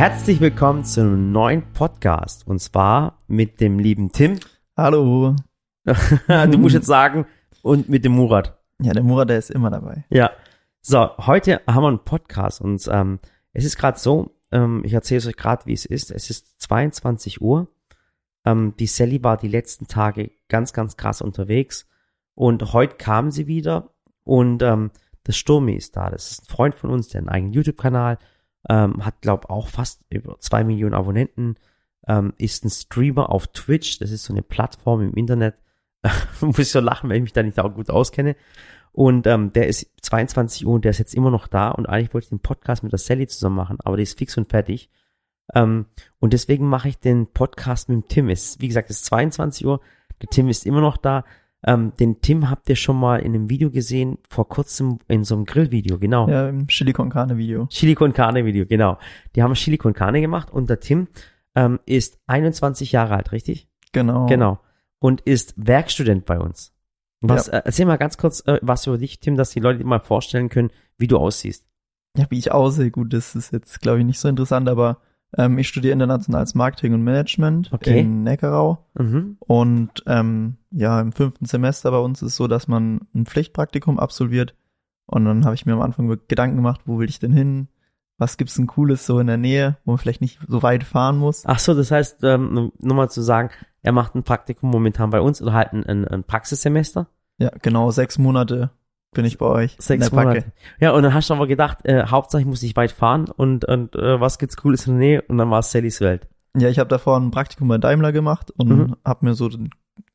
[0.00, 4.40] Herzlich willkommen zu einem neuen Podcast und zwar mit dem lieben Tim.
[4.74, 5.36] Hallo.
[5.84, 7.26] du musst jetzt sagen,
[7.60, 8.58] und mit dem Murat.
[8.80, 10.06] Ja, der Murat, der ist immer dabei.
[10.08, 10.30] Ja.
[10.80, 13.18] So, heute haben wir einen Podcast und ähm,
[13.52, 16.10] es ist gerade so, ähm, ich erzähle es euch gerade, wie es ist.
[16.10, 17.68] Es ist 22 Uhr.
[18.46, 21.86] Ähm, die Sally war die letzten Tage ganz, ganz krass unterwegs
[22.34, 23.90] und heute kam sie wieder
[24.24, 24.92] und ähm,
[25.24, 26.08] das Sturmi ist da.
[26.08, 28.16] Das ist ein Freund von uns, der einen eigenen YouTube-Kanal
[28.68, 31.56] ähm, hat, glaube auch fast über zwei Millionen Abonnenten,
[32.06, 33.98] ähm, ist ein Streamer auf Twitch.
[33.98, 35.54] Das ist so eine Plattform im Internet.
[36.40, 38.36] Muss ich so lachen, weil ich mich da nicht auch gut auskenne.
[38.92, 42.12] Und ähm, der ist 22 Uhr und der ist jetzt immer noch da und eigentlich
[42.12, 44.90] wollte ich den Podcast mit der Sally zusammen machen, aber die ist fix und fertig.
[45.54, 45.86] Ähm,
[46.18, 48.28] und deswegen mache ich den Podcast mit dem Tim.
[48.28, 49.80] Es, wie gesagt, es ist 22 Uhr,
[50.20, 51.24] der Tim ist immer noch da.
[51.66, 55.34] Ähm, den Tim habt ihr schon mal in einem Video gesehen, vor kurzem in so
[55.34, 56.28] einem Grillvideo, genau.
[56.28, 57.66] Ja, im Chili con Carne Video.
[57.66, 58.98] Chili con Carne Video, genau.
[59.34, 61.08] Die haben Chili con Carne gemacht und der Tim
[61.54, 63.68] ähm, ist 21 Jahre alt, richtig?
[63.92, 64.26] Genau.
[64.26, 64.60] Genau.
[65.00, 66.72] Und ist Werkstudent bei uns.
[67.20, 67.54] Was, ja.
[67.54, 70.00] äh, erzähl mal ganz kurz äh, was über dich, Tim, dass die Leute dir mal
[70.00, 71.66] vorstellen können, wie du aussiehst.
[72.16, 75.00] Ja, wie ich aussehe, gut, das ist jetzt, glaube ich, nicht so interessant, aber
[75.36, 78.00] ähm, ich studiere internationales Marketing und Management okay.
[78.00, 78.86] in Neckarau.
[78.98, 79.36] Mhm.
[79.40, 83.98] Und ähm, ja, im fünften Semester bei uns ist es so, dass man ein Pflichtpraktikum
[83.98, 84.54] absolviert.
[85.06, 87.68] Und dann habe ich mir am Anfang Gedanken gemacht, wo will ich denn hin?
[88.18, 91.16] Was gibt's denn Cooles so in der Nähe, wo man vielleicht nicht so weit fahren
[91.16, 91.44] muss?
[91.46, 93.50] Ach so, das heißt, ähm, nur mal zu sagen,
[93.82, 97.08] er macht ein Praktikum momentan bei uns oder halt ein, ein, ein Praxissemester?
[97.38, 98.70] Ja, genau, sechs Monate
[99.12, 99.76] bin ich bei euch.
[99.78, 100.44] Sechs Monate.
[100.80, 103.64] Ja, und dann hast du aber gedacht, äh, Hauptsache ich muss nicht weit fahren und,
[103.64, 105.22] und äh, was gibt's Cooles in der Nähe?
[105.22, 106.28] Und dann war es Sallys Welt.
[106.56, 108.96] Ja, ich habe davor ein Praktikum bei Daimler gemacht und mhm.
[109.04, 109.50] habe mir so,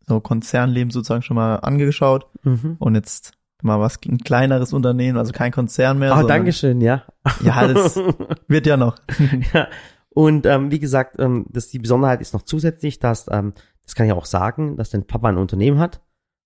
[0.05, 2.27] so Konzernleben sozusagen schon mal angeschaut.
[2.43, 2.75] Mhm.
[2.79, 6.13] Und jetzt mal was, ein kleineres Unternehmen, also kein Konzern mehr.
[6.13, 7.03] Ah, oh, Dankeschön, ja.
[7.41, 7.97] Ja, das
[8.47, 8.97] wird ja noch.
[9.53, 9.67] ja.
[10.09, 14.05] Und ähm, wie gesagt, ähm, das, die Besonderheit ist noch zusätzlich, dass, ähm, das kann
[14.05, 16.01] ich auch sagen, dass dein Papa ein Unternehmen hat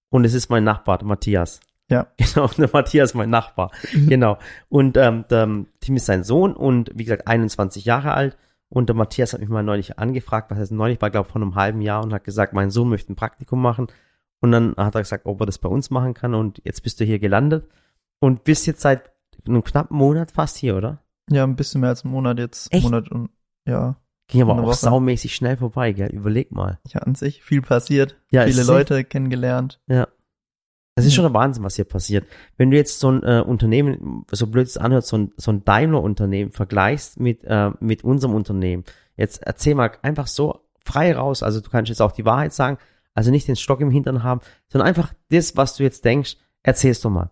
[0.09, 1.59] und es ist mein Nachbar, Matthias.
[1.89, 2.07] Ja.
[2.17, 3.71] Genau, der Matthias, mein Nachbar.
[4.07, 4.37] genau.
[4.69, 8.37] Und ähm, der Tim ist sein Sohn und wie gesagt 21 Jahre alt.
[8.69, 11.41] Und der Matthias hat mich mal neulich angefragt, was heißt neulich, war glaube ich vor
[11.41, 13.87] einem halben Jahr und hat gesagt, mein Sohn möchte ein Praktikum machen.
[14.41, 16.35] Und dann hat er gesagt, ob er das bei uns machen kann.
[16.35, 17.67] Und jetzt bist du hier gelandet
[18.19, 19.11] und bist jetzt seit
[19.47, 21.01] einem knappen Monat fast hier, oder?
[21.31, 22.71] Ja, ein bisschen mehr als einen Monat jetzt.
[22.71, 22.83] Echt?
[22.83, 23.29] Monat und
[23.65, 23.95] ja.
[24.27, 24.75] Ging aber auch Woche.
[24.75, 26.09] saumäßig schnell vorbei, gell?
[26.09, 26.79] Überleg mal.
[26.87, 28.15] Ja, an sich viel passiert.
[28.29, 29.81] Ja, viele Leute kennengelernt.
[29.87, 30.07] Ja.
[30.99, 32.25] Das ist schon der Wahnsinn, was hier passiert.
[32.57, 35.63] Wenn du jetzt so ein äh, Unternehmen, so blöd es anhört, so ein, so ein
[35.65, 38.83] Daimler-Unternehmen vergleichst mit, äh, mit unserem Unternehmen,
[39.15, 42.77] jetzt erzähl mal einfach so frei raus, also du kannst jetzt auch die Wahrheit sagen,
[43.13, 47.03] also nicht den Stock im Hintern haben, sondern einfach das, was du jetzt denkst, erzählst
[47.03, 47.31] du mal.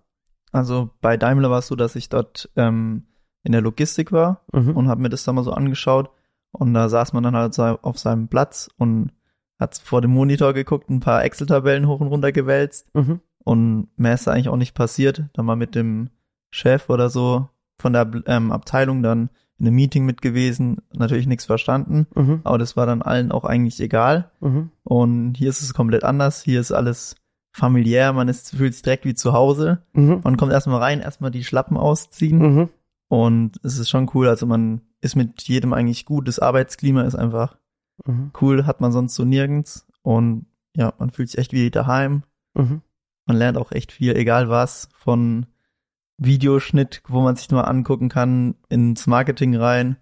[0.52, 3.04] Also bei Daimler war es so, dass ich dort ähm,
[3.44, 4.76] in der Logistik war Mhm.
[4.76, 6.10] und habe mir das dann mal so angeschaut
[6.52, 9.12] und da saß man dann halt auf seinem Platz und
[9.60, 13.22] hat vor dem Monitor geguckt, ein paar Excel-Tabellen hoch und runter gewälzt Mhm.
[13.48, 15.24] Und mehr ist da eigentlich auch nicht passiert.
[15.34, 16.10] Dann mal mit dem
[16.52, 17.48] Chef oder so
[17.80, 22.42] von der ähm, Abteilung dann in einem Meeting mit gewesen, natürlich nichts verstanden, Mhm.
[22.44, 24.30] aber das war dann allen auch eigentlich egal.
[24.40, 24.70] Mhm.
[24.84, 26.42] Und hier ist es komplett anders.
[26.44, 27.16] Hier ist alles
[27.54, 29.80] familiär, man ist, fühlt sich direkt wie zu Hause.
[29.94, 30.22] Mhm.
[30.24, 32.70] Man kommt erstmal rein, erstmal die Schlappen ausziehen Mhm.
[33.08, 34.28] und es ist schon cool.
[34.28, 36.28] Also man ist mit jedem eigentlich gut.
[36.28, 37.58] Das Arbeitsklima ist einfach
[38.06, 38.32] Mhm.
[38.42, 39.88] cool, hat man sonst so nirgends.
[40.04, 42.22] Und ja, man fühlt sich echt wie daheim.
[42.54, 42.82] Mhm.
[43.28, 45.46] Man lernt auch echt viel, egal was, von
[46.18, 49.98] Videoschnitt, wo man sich nur angucken kann, ins Marketing rein.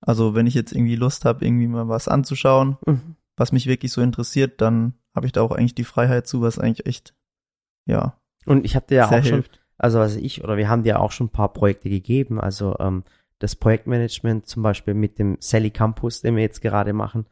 [0.00, 3.16] Also wenn ich jetzt irgendwie Lust habe, irgendwie mal was anzuschauen, Mhm.
[3.36, 6.58] was mich wirklich so interessiert, dann habe ich da auch eigentlich die Freiheit zu, was
[6.58, 7.14] eigentlich echt,
[7.86, 9.60] ja, Und ich habe dir ja auch schon, hilft.
[9.76, 13.02] also also ich oder wir haben dir auch schon ein paar Projekte gegeben, also ähm,
[13.40, 17.26] das Projektmanagement zum Beispiel mit dem Sally Campus, den wir jetzt gerade machen,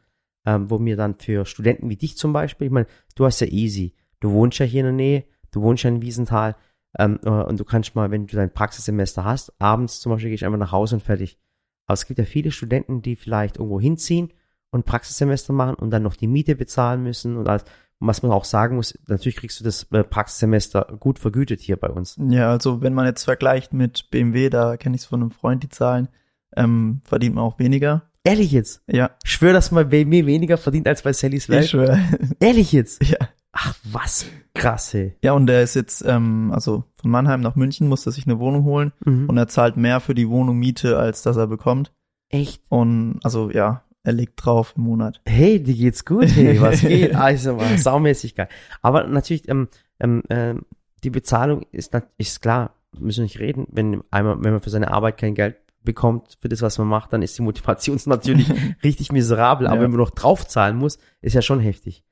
[0.45, 3.47] ähm, wo wir dann für Studenten wie dich zum Beispiel, ich meine, du hast ja
[3.47, 5.25] easy, du wohnst ja hier in der Nähe,
[5.57, 6.57] du wohnst ja in Wiesenthal
[6.99, 10.43] ähm, äh, und du kannst mal, wenn du dein Praxissemester hast, abends zum Beispiel gehst
[10.43, 11.39] du einfach nach Hause und fertig.
[11.87, 14.33] Aber es gibt ja viele Studenten, die vielleicht irgendwo hinziehen
[14.71, 17.65] und Praxissemester machen und dann noch die Miete bezahlen müssen und alles.
[17.99, 21.77] Und was man auch sagen muss, natürlich kriegst du das äh, Praxissemester gut vergütet hier
[21.77, 22.19] bei uns.
[22.29, 25.63] Ja, also wenn man jetzt vergleicht mit BMW, da kenne ich es von einem Freund,
[25.63, 26.09] die Zahlen,
[26.57, 28.03] ähm, verdient man auch weniger.
[28.25, 28.83] Ehrlich jetzt?
[28.89, 31.69] Ja, Ich schwöre, dass man bei mir weniger verdient als bei Sallys ich Welt.
[31.69, 32.01] schwöre.
[32.41, 33.03] Ehrlich jetzt?
[33.09, 33.19] ja.
[33.59, 35.17] Ach, was krass, ey.
[35.23, 38.39] Ja, und der ist jetzt, ähm, also von Mannheim nach München muss er sich eine
[38.39, 39.29] Wohnung holen Mhm.
[39.31, 41.93] und er zahlt mehr für die Wohnung Miete, als dass er bekommt.
[42.29, 42.63] Echt?
[42.69, 45.21] Und also ja, er legt drauf im Monat.
[45.27, 47.15] Hey, dir geht's gut, hey, was geht?
[47.15, 48.49] Also, war saumäßig geil.
[48.83, 49.69] Aber natürlich, ähm,
[50.01, 50.63] ähm, ähm,
[51.03, 54.91] die Bezahlung ist, ist klar, müssen wir nicht reden, wenn einmal, wenn man für seine
[54.91, 58.49] Arbeit kein Geld bekommt für das, was man macht, dann ist die Motivation natürlich
[58.85, 59.67] richtig miserabel.
[59.67, 59.83] Aber Ja.
[59.83, 62.03] wenn man noch draufzahlen muss, ist ja schon heftig.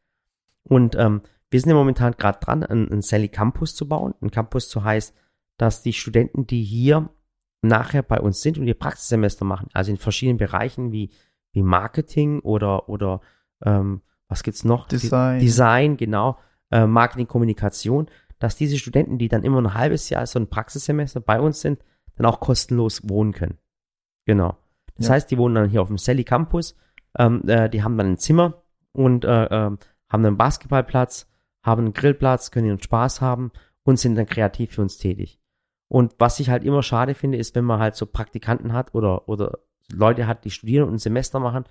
[0.67, 1.21] Und ähm,
[1.55, 4.13] wir sind ja momentan gerade dran, einen, einen Sally Campus zu bauen.
[4.21, 5.15] Ein Campus so heißt,
[5.57, 7.11] dass die Studenten, die hier
[7.63, 11.13] nachher bei uns sind und ihr Praxissemester machen, also in verschiedenen Bereichen wie,
[11.53, 13.21] wie Marketing oder, oder
[13.65, 14.89] ähm, was gibt's noch?
[14.89, 15.39] Design.
[15.39, 16.41] Design, genau,
[16.73, 18.09] äh, Marketing, Kommunikation,
[18.41, 21.85] dass diese Studenten, die dann immer ein halbes Jahr so ein Praxissemester bei uns sind,
[22.17, 23.59] dann auch kostenlos wohnen können.
[24.27, 24.57] Genau.
[24.97, 25.13] Das Ja.
[25.13, 26.75] heißt, die wohnen dann hier auf dem Sally Campus,
[27.17, 29.79] ähm, äh, die haben dann ein Zimmer und äh, ähm,
[30.09, 31.29] haben einen Basketballplatz,
[31.65, 33.51] haben einen Grillplatz, können ihren Spaß haben
[33.83, 35.41] und sind dann kreativ für uns tätig.
[35.89, 39.29] Und was ich halt immer schade finde, ist, wenn man halt so Praktikanten hat oder,
[39.29, 39.59] oder
[39.93, 41.65] Leute hat, die studieren und ein Semester machen.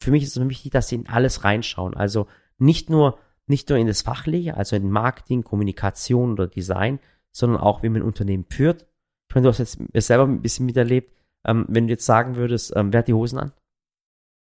[0.00, 1.94] Für mich ist es wichtig, dass sie in alles reinschauen.
[1.94, 2.26] Also
[2.58, 6.98] nicht nur, nicht nur in das Fachliche, also in Marketing, Kommunikation oder Design,
[7.30, 8.86] sondern auch, wie man ein Unternehmen führt.
[9.28, 11.12] Ich meine, du hast jetzt selber ein bisschen miterlebt.
[11.46, 13.52] Ähm, wenn du jetzt sagen würdest, ähm, wer hat die Hosen an?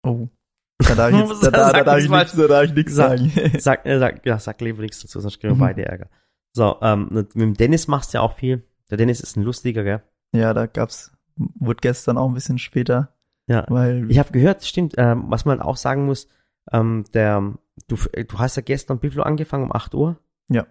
[0.02, 0.28] Oh.
[0.78, 2.94] Da darf ich jetzt, da, da, da darf nichts ich nichts, da darf ich nichts
[2.94, 3.32] Sag- sagen.
[3.58, 5.60] Sag, äh, sag, ja, sag lieber nichts dazu, sonst kriegen wir Mhm.
[5.60, 6.08] beide Ärger.
[6.52, 8.62] So, ähm, mit dem Dennis machst du ja auch viel.
[8.90, 10.02] Der Dennis ist ein lustiger, gell?
[10.32, 13.14] ja, da gab's, wurde gestern auch ein bisschen später,
[13.46, 13.64] Ja.
[13.68, 16.28] weil, Ich habe gehört, stimmt, ähm, was man auch sagen muss,
[16.72, 17.54] ähm, der,
[17.88, 20.18] du, du hast ja gestern Biflo angefangen um 8 Uhr.
[20.48, 20.66] Ja.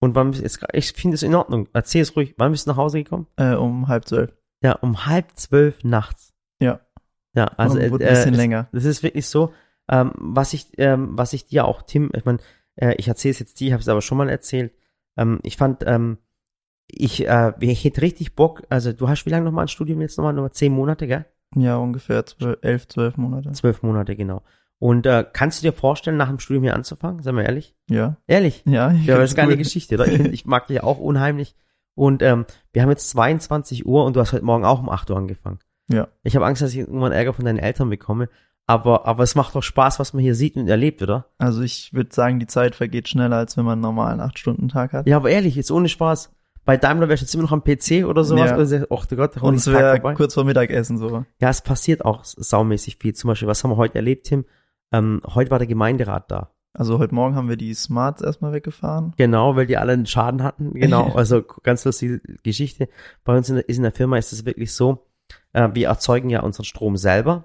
[0.00, 1.68] Und wann bist jetzt, ich finde es in Ordnung.
[1.72, 2.34] Erzähl es ruhig.
[2.36, 3.26] Wann bist du nach Hause gekommen?
[3.36, 4.32] äh, um halb zwölf.
[4.62, 6.31] Ja, um halb zwölf nachts.
[7.34, 7.46] Ja.
[7.56, 8.68] Also Und äh, ein bisschen äh, länger.
[8.72, 9.52] Das ist wirklich so,
[9.88, 12.38] ähm, was ich, ähm, was ich dir auch, Tim, ich meine,
[12.76, 14.72] äh, ich erzähle es jetzt dir, ich habe es aber schon mal erzählt.
[15.16, 16.18] Ähm, ich fand, ähm,
[16.88, 20.18] ich, äh, ich hätte richtig Bock, also du hast wie lange nochmal ein Studium jetzt
[20.18, 20.32] nochmal?
[20.32, 21.26] Nochmal zehn Monate, gell?
[21.54, 23.52] Ja, ungefähr zwölf, elf, zwölf Monate.
[23.52, 24.42] Zwölf Monate, genau.
[24.78, 27.22] Und äh, kannst du dir vorstellen, nach dem Studium hier anzufangen?
[27.22, 27.76] Sei mal ehrlich.
[27.88, 28.16] Ja.
[28.26, 28.62] Ehrlich?
[28.66, 29.58] Ja, ich Ja, das ist keine cool.
[29.58, 30.08] Geschichte, oder?
[30.08, 31.54] Ich, find, ich mag dich auch unheimlich.
[31.94, 35.10] Und ähm, wir haben jetzt 22 Uhr und du hast heute Morgen auch um 8
[35.10, 35.60] Uhr angefangen.
[35.92, 36.08] Ja.
[36.22, 38.28] Ich habe Angst, dass ich irgendwann Ärger von deinen Eltern bekomme.
[38.66, 41.26] Aber, aber es macht doch Spaß, was man hier sieht und erlebt, oder?
[41.38, 45.06] Also ich würde sagen, die Zeit vergeht schneller, als wenn man einen normalen 8-Stunden-Tag hat.
[45.06, 46.32] Ja, aber ehrlich, jetzt ohne Spaß.
[46.64, 48.50] Bei Daimler wärst du jetzt immer noch am PC oder sowas.
[48.50, 48.56] Ja.
[48.88, 51.24] Oder der Gott, der Und es wäre kurz vor Mittagessen so.
[51.40, 53.14] Ja, es passiert auch saumäßig viel.
[53.14, 54.44] Zum Beispiel, was haben wir heute erlebt, Tim?
[54.92, 56.52] Ähm, heute war der Gemeinderat da.
[56.74, 59.12] Also heute Morgen haben wir die Smarts erstmal weggefahren.
[59.16, 60.72] Genau, weil die alle einen Schaden hatten.
[60.72, 62.88] Genau, also ganz lustige Geschichte.
[63.24, 65.04] Bei uns in der, ist in der Firma ist es wirklich so,
[65.52, 67.44] äh, wir erzeugen ja unseren Strom selber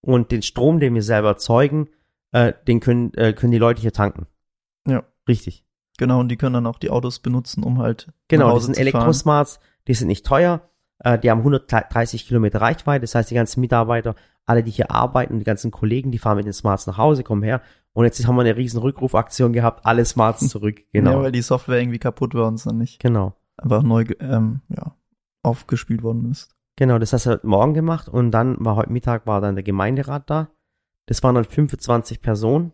[0.00, 1.88] und den Strom, den wir selber erzeugen,
[2.32, 4.26] äh, den können, äh, können die Leute hier tanken.
[4.86, 5.04] Ja.
[5.28, 5.64] Richtig.
[5.96, 8.78] Genau, und die können dann auch die Autos benutzen, um halt Genau, die Hause sind.
[8.78, 13.60] Elektrosmarts, die sind nicht teuer, äh, die haben 130 Kilometer Reichweite, das heißt, die ganzen
[13.60, 16.98] Mitarbeiter, alle, die hier arbeiten und die ganzen Kollegen, die fahren mit den Smarts nach
[16.98, 17.62] Hause, kommen her.
[17.92, 20.82] Und jetzt haben wir eine riesen Rückrufaktion gehabt, alle Smarts zurück.
[20.92, 21.12] Genau.
[21.12, 23.34] Ja, weil die Software irgendwie kaputt war und es dann nicht genau.
[23.56, 24.96] einfach neu ähm, ja,
[25.42, 26.53] aufgespielt worden ist.
[26.76, 29.62] Genau, das hast du heute Morgen gemacht und dann war heute Mittag war dann der
[29.62, 30.48] Gemeinderat da.
[31.06, 32.72] Das waren dann 25 Personen.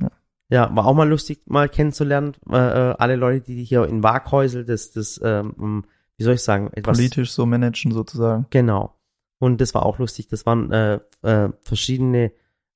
[0.00, 0.10] Ja.
[0.50, 2.34] Ja, war auch mal lustig, mal kennenzulernen.
[2.50, 5.84] Äh, äh, alle Leute, die hier in Waghäusel, das, das, ähm,
[6.16, 8.46] wie soll ich sagen, etwas Politisch so managen sozusagen.
[8.48, 8.94] Genau.
[9.38, 10.28] Und das war auch lustig.
[10.28, 12.32] Das waren äh, äh, verschiedene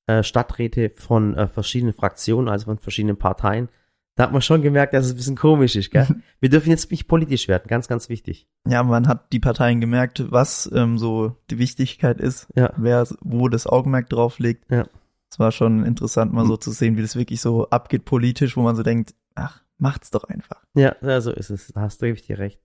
[0.07, 3.69] äh, Stadträte von äh, verschiedenen Fraktionen, also von verschiedenen Parteien.
[4.15, 6.07] Da hat man schon gemerkt, dass es ein bisschen komisch ist, gell?
[6.41, 8.47] Wir dürfen jetzt nicht politisch werden, ganz, ganz wichtig.
[8.69, 12.73] Ja, man hat die Parteien gemerkt, was ähm, so die Wichtigkeit ist, Ja.
[12.77, 14.71] wer wo das Augenmerk drauf legt.
[14.71, 14.87] Ja.
[15.31, 16.49] Es war schon interessant, mal Mhm.
[16.49, 20.11] so zu sehen, wie das wirklich so abgeht politisch, wo man so denkt, ach, macht's
[20.11, 20.63] doch einfach.
[20.75, 21.69] Ja, ja, so ist es.
[21.69, 22.61] Da hast du dir recht.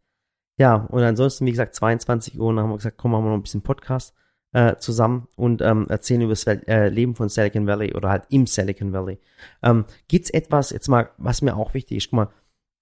[0.58, 3.38] Ja, und ansonsten, wie gesagt, 22 Uhr, dann haben wir gesagt, komm, machen wir noch
[3.38, 4.14] ein bisschen Podcast
[4.54, 8.48] äh, zusammen und ähm, erzählen über das äh, Leben von Silicon Valley oder halt im
[8.48, 9.20] Silicon Valley.
[9.62, 12.30] Ähm, gibt's etwas, jetzt mal, was mir auch wichtig ist, guck mal,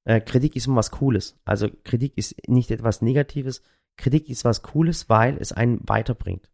[0.05, 1.39] äh, Kritik ist immer was Cooles.
[1.45, 3.61] Also Kritik ist nicht etwas Negatives.
[3.97, 6.51] Kritik ist was Cooles, weil es einen weiterbringt.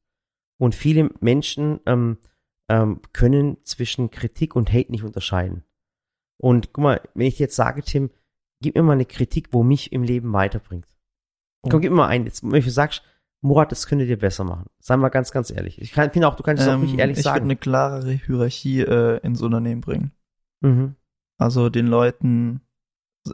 [0.60, 2.18] Und viele Menschen ähm,
[2.70, 5.64] ähm, können zwischen Kritik und Hate nicht unterscheiden.
[6.40, 8.10] Und guck mal, wenn ich jetzt sage, Tim,
[8.62, 10.88] gib mir mal eine Kritik, wo mich im Leben weiterbringt.
[11.70, 12.26] Komm, gib mir mal ein.
[12.26, 13.04] Jetzt, wenn du sagst,
[13.42, 14.68] Murat, das könnte dir besser machen.
[14.80, 15.82] Sei mal ganz, ganz ehrlich.
[15.82, 17.46] Ich kann- finde auch, du kannst es auch nicht ehrlich Ähm, ich würde sagen.
[17.46, 20.12] eine klarere Hierarchie äh, ins Unternehmen bringen.
[20.62, 20.96] Mhm.
[21.40, 22.62] Also den Leuten,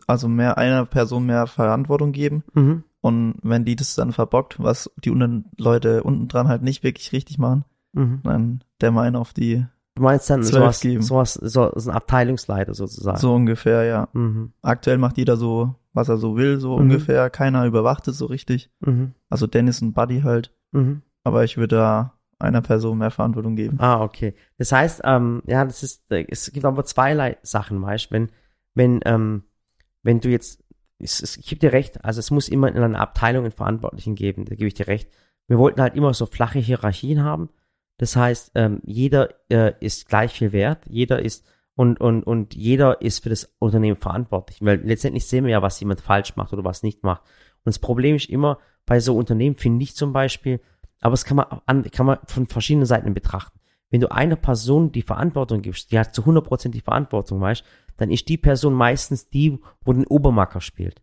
[0.08, 2.44] also mehr einer Person mehr Verantwortung geben.
[2.54, 2.84] Mhm.
[3.02, 7.12] Und wenn die das dann verbockt, was die unten Leute unten dran halt nicht wirklich
[7.12, 8.22] richtig machen, Mhm.
[8.24, 9.66] dann der einen auf die,
[9.98, 11.01] Du meinst dann sowas, geben.
[11.01, 13.18] sowas, so, so ein Abteilungsleiter sozusagen.
[13.18, 14.08] so ungefähr, ja.
[14.13, 14.54] Mhm.
[14.62, 16.84] Aktuell macht jeder so, was er so will, so Mhm.
[16.84, 17.30] ungefähr.
[17.32, 18.70] Keiner überwacht es so richtig.
[18.82, 19.13] Mhm.
[19.30, 20.54] Also Dennis und Buddy halt.
[20.72, 21.01] Mhm.
[21.24, 23.77] Aber ich würde da einer Person mehr Verantwortung geben.
[23.80, 24.36] Ah, okay.
[24.60, 28.30] Das heißt, ähm, ja, das ist, es gibt aber zweierlei Sachen, weißt, wenn,
[28.75, 29.44] wenn, ähm,
[30.04, 30.63] wenn du jetzt,
[31.00, 34.13] es, es, ich gebe dir recht, also es muss immer in einer Abteilung einen Verantwortlichen
[34.13, 35.10] geben, da gebe ich dir recht,
[35.48, 37.50] wir wollten halt immer so flache Hierarchien haben.
[37.98, 43.01] Das heißt, ähm, jeder äh, ist gleich viel wert, jeder ist und, und, und jeder
[43.01, 44.60] ist für das Unternehmen verantwortlich.
[44.62, 47.22] Weil letztendlich sehen wir ja, was jemand falsch macht oder was nicht macht.
[47.22, 50.60] Und das Problem ist immer bei so Unternehmen, finde ich zum Beispiel,
[51.01, 53.60] aber es kann man, an, kann man von verschiedenen Seiten betrachten.
[53.89, 57.63] Wenn du einer Person die Verantwortung gibst, die hat zu 100% die Verantwortung, weißt,
[57.98, 61.01] dann ist die Person meistens die, wo den Obermacker spielt.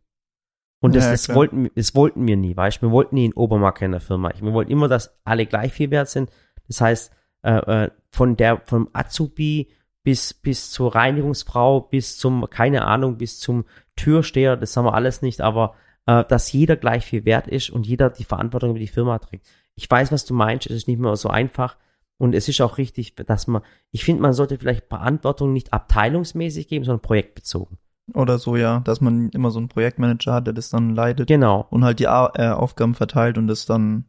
[0.80, 3.86] Und das, Ja, das, wollten, das wollten wir nie, weißt Wir wollten nie einen Obermacker
[3.86, 4.32] in der Firma.
[4.38, 6.30] Wir wollten immer, dass alle gleich viel wert sind.
[6.68, 9.68] Das heißt, äh, äh, von der, vom Azubi
[10.02, 13.64] bis, bis zur Reinigungsfrau, bis zum, keine Ahnung, bis zum
[13.96, 15.74] Türsteher, das haben wir alles nicht, aber
[16.06, 19.46] äh, dass jeder gleich viel wert ist und jeder die Verantwortung über die Firma trägt.
[19.74, 21.76] Ich weiß, was du meinst, es ist nicht mehr so einfach.
[22.16, 26.68] Und es ist auch richtig, dass man, ich finde, man sollte vielleicht Verantwortung nicht abteilungsmäßig
[26.68, 27.78] geben, sondern projektbezogen.
[28.12, 31.66] Oder so, ja, dass man immer so einen Projektmanager hat, der das dann leitet Genau.
[31.70, 34.04] und halt die A äh, Aufgaben verteilt und das dann.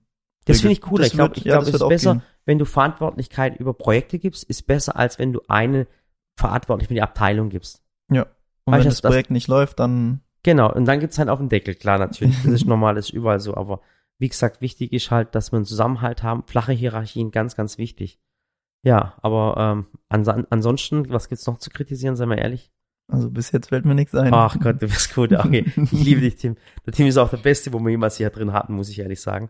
[0.46, 1.06] Das finde ich cooler.
[1.06, 2.24] Ich glaube, ich ja, glaube, es ist besser, gehen.
[2.46, 5.88] Wenn du Verantwortlichkeit über Projekte gibst, ist besser, als wenn du eine
[6.38, 7.82] verantwortlich für die Abteilung gibst.
[8.12, 8.24] Ja.
[8.66, 11.40] Und Weißt wenn das das- Projekt nicht läuft, dann Genau, und dann gibt's halt auf
[11.40, 12.36] den Deckel, klar, natürlich.
[12.44, 13.56] Das ist normal, das ist überall so.
[13.58, 13.82] Aber
[14.20, 16.44] wie gesagt, wichtig ist halt, dass wir einen Zusammenhalt haben.
[16.46, 18.20] Flache Hierarchien, ganz, ganz wichtig.
[18.84, 22.72] Ja, aber ähm, ansa- ansonsten, was gibt's noch zu kritisieren, seien wir ehrlich?
[23.12, 24.32] Also bis jetzt fällt mir nichts ein.
[24.36, 25.32] Ach Gott, du bist gut.
[25.34, 26.58] Okay, ich liebe dich, Tim.
[26.86, 29.22] Der Tim ist auch der Beste, wo wir jemals hier drin hatten, muss ich ehrlich
[29.22, 29.50] sagen.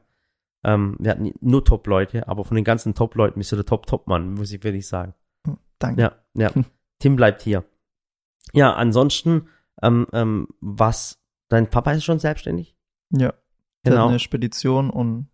[0.66, 4.52] Ähm, wir hatten nur Top-Leute, aber von den ganzen Top-Leuten bist du der Top-Top-Mann, muss
[4.52, 5.14] ich wirklich sagen.
[5.80, 6.02] Danke.
[6.02, 6.52] Ja, ja.
[7.00, 7.64] Tim bleibt hier.
[8.54, 9.48] Ja, ansonsten,
[9.84, 11.20] ähm, ähm, was,
[11.50, 12.76] dein Papa ist schon selbstständig?
[13.12, 13.34] Ja.
[13.84, 14.08] Genau.
[14.10, 15.28] eine Spedition und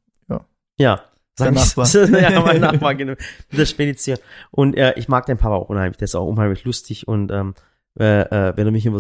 [0.78, 1.02] Ja.
[1.40, 1.88] Der Sag Nachbar.
[2.32, 3.14] ja, mein Nachbar, genau.
[3.52, 4.18] Der Spedition.
[4.52, 5.98] Und äh, ich mag den Papa auch unheimlich.
[5.98, 7.54] Der ist auch unheimlich lustig und ähm,
[7.98, 9.00] äh, äh, wenn er mich immer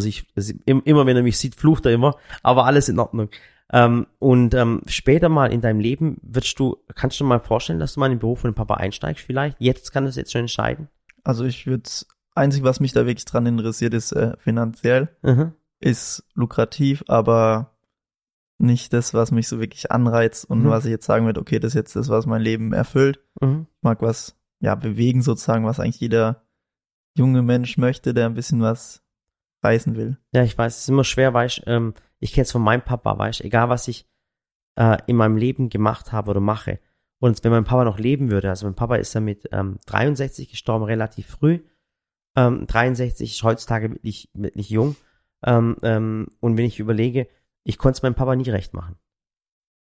[0.66, 3.30] im- immer wenn er mich sieht, flucht er immer, aber alles in Ordnung.
[3.72, 7.80] Ähm, und ähm, später mal in deinem Leben wirst du, kannst du dir mal vorstellen,
[7.80, 9.56] dass du mal in den Beruf von dem Papa einsteigst vielleicht?
[9.60, 10.90] Jetzt kann das jetzt schon entscheiden.
[11.24, 11.90] also ich würde
[12.36, 15.10] einzig, was mich da wirklich dran interessiert, ist äh, finanziell.
[15.22, 15.54] Mhm.
[15.80, 17.72] Ist lukrativ, aber
[18.58, 20.70] nicht das, was mich so wirklich anreizt und Mhm.
[20.70, 23.20] was ich jetzt sagen würde, okay, das ist jetzt das, was mein Leben erfüllt.
[23.42, 23.68] Mhm.
[23.76, 26.44] Ich mag was, ja, bewegen sozusagen, was eigentlich jeder
[27.18, 29.02] junge Mensch möchte, der ein bisschen was
[29.64, 30.18] reißen will.
[30.34, 33.18] Ja, ich weiß, es ist immer schwer, weißt ähm, ich kenne es von meinem Papa,
[33.18, 34.08] weißt egal was ich
[34.78, 36.80] äh, in meinem Leben gemacht habe oder mache.
[37.20, 40.50] Und wenn mein Papa noch leben würde, also mein Papa ist ja mit ähm, 63
[40.50, 41.60] gestorben, relativ früh.
[42.36, 44.96] Ähm, 63 ist heutzutage wirklich, wirklich jung.
[45.44, 47.28] Ähm, ähm, und wenn ich überlege,
[47.64, 48.96] ich konnte es meinem Papa nie recht machen.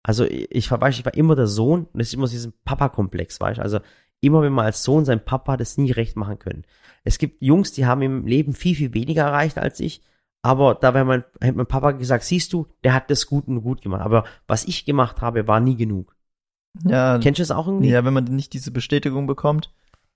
[0.03, 2.33] Also ich, ich war, weißt, ich war immer der Sohn und es ist immer so
[2.33, 3.81] diesen Papa-Komplex, weißt Also
[4.21, 6.65] immer wenn man als Sohn sein Papa das nie recht machen können.
[7.05, 10.03] Es gibt Jungs, die haben im Leben viel, viel weniger erreicht als ich,
[10.43, 13.63] aber da wäre mein, hätte mein Papa gesagt, siehst du, der hat das gut und
[13.63, 14.03] gut gemacht.
[14.03, 16.17] Aber was ich gemacht habe, war nie genug.
[16.85, 17.91] Ja, Kennst du das auch irgendwie?
[17.91, 19.73] ja, wenn man nicht diese Bestätigung bekommt,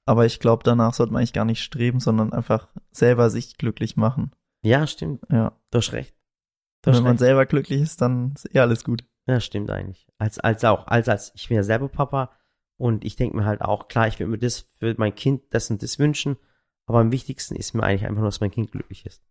[0.07, 3.97] aber ich glaube, danach sollte man eigentlich gar nicht streben, sondern einfach selber sich glücklich
[3.97, 4.33] machen.
[4.63, 5.23] Ja, stimmt.
[5.31, 5.53] Ja.
[5.71, 6.15] Du hast recht.
[6.83, 7.21] Du hast Wenn man recht.
[7.21, 9.05] selber glücklich ist, dann ist eh alles gut.
[9.27, 10.07] Ja, stimmt eigentlich.
[10.19, 12.31] Als, als auch, als, als, ich bin ja selber Papa
[12.77, 15.71] und ich denke mir halt auch, klar, ich würde mir das für mein Kind das
[15.71, 16.37] und das wünschen,
[16.87, 19.23] aber am wichtigsten ist mir eigentlich einfach nur, dass mein Kind glücklich ist.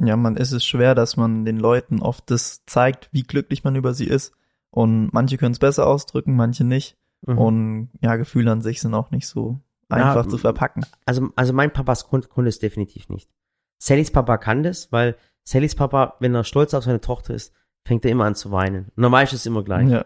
[0.00, 3.76] Ja, man ist es schwer, dass man den Leuten oft das zeigt, wie glücklich man
[3.76, 4.32] über sie ist.
[4.70, 6.98] Und manche können es besser ausdrücken, manche nicht.
[7.22, 7.38] Mhm.
[7.38, 9.60] Und ja, Gefühle an sich sind auch nicht so
[9.90, 10.84] Ja, einfach m- zu verpacken.
[11.06, 13.30] Also, also mein Papas konnte, konnte es definitiv nicht.
[13.78, 17.54] Sallys Papa kann das, weil Sallys Papa, wenn er stolz auf seine Tochter ist,
[17.86, 18.86] fängt er immer an zu weinen.
[18.88, 19.88] Und normal ist es immer gleich.
[19.88, 20.04] Ja.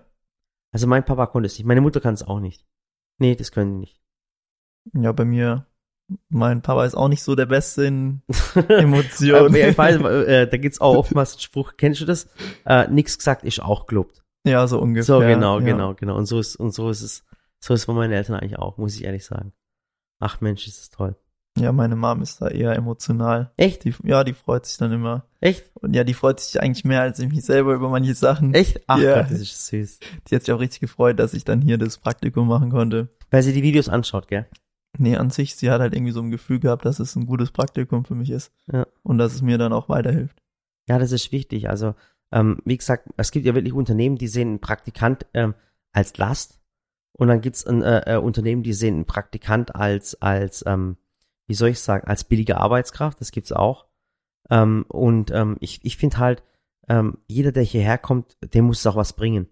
[0.71, 1.67] Also mein Papa konnte es nicht.
[1.67, 2.65] Meine Mutter kann es auch nicht.
[3.19, 4.01] Nee, das können die nicht.
[4.95, 5.67] ja, bei mir,
[6.29, 8.23] mein Papa ist auch nicht so der Beste in
[8.55, 9.55] Äh, Emotionen.
[9.55, 12.29] ich weiß, äh, da gibt's auch oftmals einen Spruch, kennst du das?
[12.67, 14.23] Äh, nix gesagt ist auch gelobt.
[14.45, 15.05] ja, so ungefähr.
[15.05, 15.65] So, genau, ja.
[15.65, 16.17] genau, genau.
[16.17, 17.25] Und so ist, und so ist es,
[17.61, 19.53] so ist es bei meinen Eltern eigentlich auch, muss ich ehrlich sagen.
[20.19, 21.17] Ach Mensch, ist das toll.
[21.59, 23.51] Ja, meine Mom ist da eher emotional.
[23.57, 23.85] Echt?
[23.85, 25.25] Die, ja, die freut sich dann immer.
[25.41, 25.71] Echt?
[25.75, 28.55] Und ja, die freut sich eigentlich mehr als ich mich selber über manche Sachen.
[28.55, 28.81] Echt?
[28.87, 29.17] Ach Ja.
[29.23, 29.99] Gott, das ist süß.
[30.29, 33.09] Die hat sich auch richtig gefreut, dass ich dann hier das Praktikum machen konnte.
[33.31, 34.47] Weil sie die Videos anschaut, gell?
[34.99, 37.53] Nee, an sich, sie hat halt irgendwie so ein Gefühl gehabt, dass es ein gutes
[37.53, 38.53] Praktikum für mich ist.
[38.71, 38.87] Ja.
[39.03, 40.43] Und dass es mir dann auch weiterhilft.
[40.89, 41.69] Ja, das ist wichtig.
[41.69, 41.95] Also,
[42.33, 45.55] ähm, wie gesagt, es gibt ja wirklich Unternehmen, die sehen einen Praktikant ähm,
[45.93, 46.61] als Last.
[47.13, 50.97] Und dann gibt's ein, äh, äh, Unternehmen, die sehen einen Praktikant als, als, ähm,
[51.47, 53.21] wie soll ich sagen, als billige Arbeitskraft.
[53.21, 53.87] Das gibt's auch.
[54.51, 56.43] Ähm, und ähm, ich, ich finde halt,
[56.89, 59.49] ähm, jeder, der hierher kommt, dem muss es auch was bringen.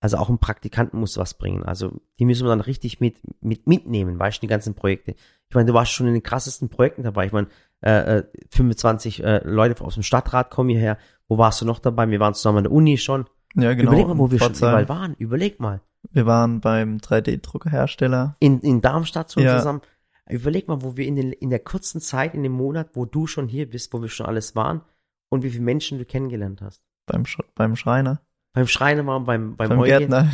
[0.00, 1.62] Also auch ein Praktikant muss was bringen.
[1.64, 5.14] Also die müssen wir dann richtig mit, mit mitnehmen, weißt du, die ganzen Projekte.
[5.48, 7.26] Ich meine, du warst schon in den krassesten Projekten dabei.
[7.26, 7.48] Ich meine,
[7.80, 10.98] äh, äh, 25 äh, Leute aus dem Stadtrat kommen hierher.
[11.28, 12.08] Wo warst du noch dabei?
[12.10, 13.24] Wir waren zusammen an der Uni schon.
[13.54, 13.90] Ja, genau.
[13.90, 14.68] Überleg mal, wo wir schon Pforzheim.
[14.70, 15.14] überall waren.
[15.18, 15.80] Überleg mal.
[16.12, 18.36] Wir waren beim 3D-Druckerhersteller.
[18.38, 19.56] In, in Darmstadt so Ja.
[19.58, 19.80] zusammen.
[20.28, 23.26] Überleg mal, wo wir in, den, in der kurzen Zeit, in dem Monat, wo du
[23.26, 24.82] schon hier bist, wo wir schon alles waren
[25.28, 26.82] und wie viele Menschen du kennengelernt hast.
[27.06, 28.20] Beim, Sch beim Schreiner.
[28.56, 29.82] Beim Schreiner waren, beim, beim, Beim.
[29.82, 30.30] Gärtner.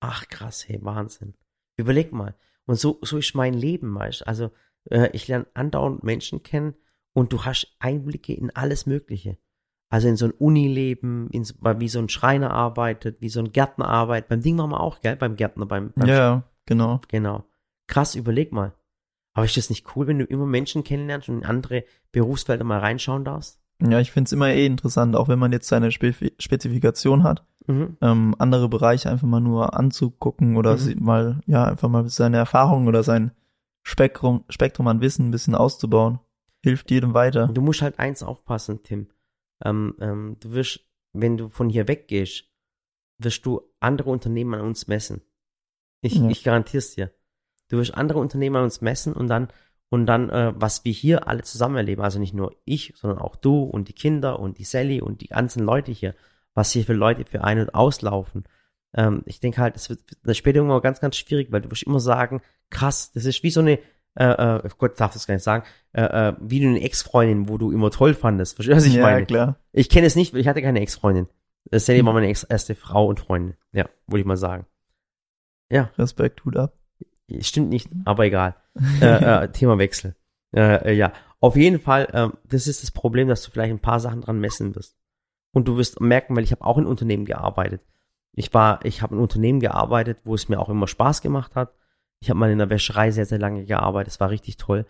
[0.00, 1.34] Ach krass, hey, Wahnsinn.
[1.76, 2.36] Überleg mal.
[2.64, 4.52] Und so, so ist mein Leben, weißt Also,
[4.88, 6.76] äh, ich lerne andauernd Menschen kennen
[7.12, 9.36] und du hast Einblicke in alles Mögliche.
[9.88, 13.50] Also in so ein Unileben, in so, wie so ein Schreiner arbeitet, wie so ein
[13.50, 14.28] Gärtner arbeitet.
[14.28, 15.16] Beim Ding machen wir auch, gell?
[15.16, 17.00] Beim Gärtner, beim, beim Ja, genau.
[17.08, 17.44] Genau.
[17.88, 18.74] Krass, überleg mal.
[19.32, 22.78] Aber ist das nicht cool, wenn du immer Menschen kennenlernst und in andere Berufsfelder mal
[22.78, 23.59] reinschauen darfst?
[23.82, 27.96] Ja, ich find's immer eh interessant, auch wenn man jetzt seine Spef Spezifikation hat, Mhm.
[28.00, 30.78] ähm, andere Bereiche einfach mal nur anzugucken oder Mhm.
[30.78, 33.30] sie mal, ja, einfach mal seine Erfahrungen oder sein
[33.82, 36.18] Spektrum, Spektrum an Wissen ein bisschen auszubauen.
[36.62, 37.48] Hilft jedem weiter.
[37.48, 39.08] Du musst halt eins aufpassen, Tim.
[39.64, 40.80] Ähm, ähm, du wirst,
[41.12, 42.44] wenn du von hier weggehst,
[43.18, 45.22] wirst du andere Unternehmen an uns messen.
[46.02, 46.28] Ich, Ja.
[46.28, 47.10] ich garantiere es dir.
[47.68, 49.48] Du wirst andere Unternehmen an uns messen und dann,
[49.90, 53.36] und dann, äh, was wir hier alle zusammen erleben, also nicht nur ich, sondern auch
[53.36, 56.14] du und die Kinder und die Sally und die ganzen Leute hier,
[56.54, 58.44] was hier für Leute für ein- und auslaufen.
[58.94, 61.82] Ähm, ich denke halt, es wird das später irgendwann ganz, ganz schwierig, weil du wirst
[61.82, 63.80] immer sagen, krass, das ist wie so eine,
[64.14, 67.58] äh, äh, Gott darf das gar nicht sagen, äh, äh, wie du eine Ex-Freundin, wo
[67.58, 68.54] du immer toll fandest.
[68.54, 69.26] Verstehst du, was ich ja, meine?
[69.26, 69.56] klar.
[69.72, 71.26] Ich kenne es nicht, weil ich hatte keine Ex-Freundin.
[71.72, 73.56] Sally war meine ex erste Frau und Freundin.
[73.72, 74.66] Ja, würde ich mal sagen.
[75.98, 76.79] Respekt, Hut ab.
[77.40, 78.56] Stimmt nicht, aber egal.
[79.00, 80.16] äh, äh, Themawechsel.
[80.54, 83.80] Äh, äh, ja, auf jeden Fall, ähm, das ist das Problem, dass du vielleicht ein
[83.80, 84.96] paar Sachen dran messen wirst.
[85.52, 87.82] Und du wirst merken, weil ich habe auch in Unternehmen gearbeitet.
[88.32, 91.74] Ich war, ich habe in Unternehmen gearbeitet, wo es mir auch immer Spaß gemacht hat.
[92.20, 94.12] Ich habe mal in der Wäscherei sehr, sehr lange gearbeitet.
[94.12, 94.86] Es war richtig toll.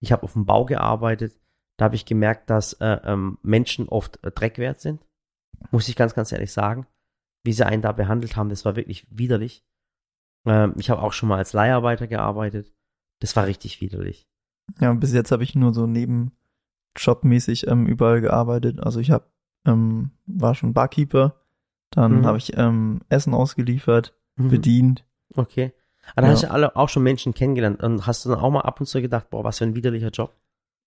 [0.00, 1.38] Ich habe auf dem Bau gearbeitet.
[1.76, 5.00] Da habe ich gemerkt, dass äh, ähm, Menschen oft äh, Dreck wert sind.
[5.70, 6.86] Muss ich ganz, ganz ehrlich sagen.
[7.44, 9.64] Wie sie einen da behandelt haben, das war wirklich widerlich.
[10.46, 12.72] Ähm, ich habe auch schon mal als Leiharbeiter gearbeitet.
[13.20, 14.26] Das war richtig widerlich.
[14.80, 18.80] Ja, und bis jetzt habe ich nur so nebenjobmäßig ähm, überall gearbeitet.
[18.80, 19.24] Also ich habe
[19.66, 21.36] ähm, war schon Barkeeper,
[21.90, 22.26] dann Mhm.
[22.26, 24.48] habe ich ähm, Essen ausgeliefert, Mhm.
[24.48, 25.04] bedient.
[25.36, 25.72] Okay.
[26.16, 26.32] Aber da Ja.
[26.34, 27.80] hast du alle auch schon Menschen kennengelernt.
[27.82, 30.08] Und hast du dann auch mal ab und zu gedacht, boah, was für ein widerlicher
[30.08, 30.34] Job.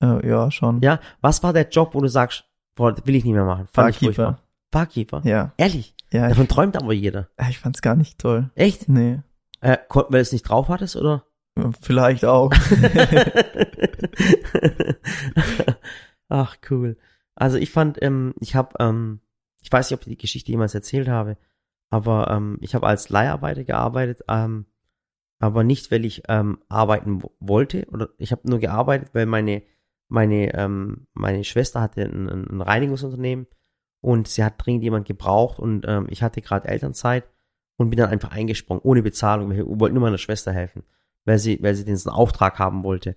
[0.03, 0.81] Äh, ja, schon.
[0.81, 2.43] Ja, was war der Job, wo du sagst,
[2.75, 3.67] boah, das will ich nicht mehr machen?
[3.71, 4.39] Fand ich Barkeeper.
[4.71, 5.21] Barkeeper?
[5.23, 5.95] Ja, Ehrlich?
[6.11, 7.29] ja, ich, Davon träumt aber jeder.
[7.49, 8.49] ich fand's gar nicht toll.
[8.55, 8.89] Echt?
[8.89, 9.21] Nee,
[9.65, 11.25] Äh, kon- weil du es nicht drauf hattest, oder?
[11.81, 12.51] vielleicht auch.
[16.29, 16.97] Ach, cool.
[17.35, 19.21] Also ich fand, ähm, ich habe, ähm,
[19.61, 21.37] ich weiß nicht, ob ich die Geschichte jemals erzählt habe,
[21.89, 24.65] aber ähm, ich habe als Leiharbeiter gearbeitet, ähm,
[25.39, 29.63] aber nicht, weil ich ähm, arbeiten wo- wollte oder ich habe nur gearbeitet, weil meine
[30.07, 33.47] meine ähm, meine Schwester hatte ein, ein ein Reinigungsunternehmen
[34.01, 37.25] und sie hat dringend jemand gebraucht und ähm, ich hatte gerade Elternzeit
[37.77, 39.51] und bin dann einfach eingesprungen ohne Bezahlung.
[39.51, 40.83] Ich wollte nur meiner Schwester helfen,
[41.25, 43.15] weil sie weil sie diesen Auftrag haben wollte.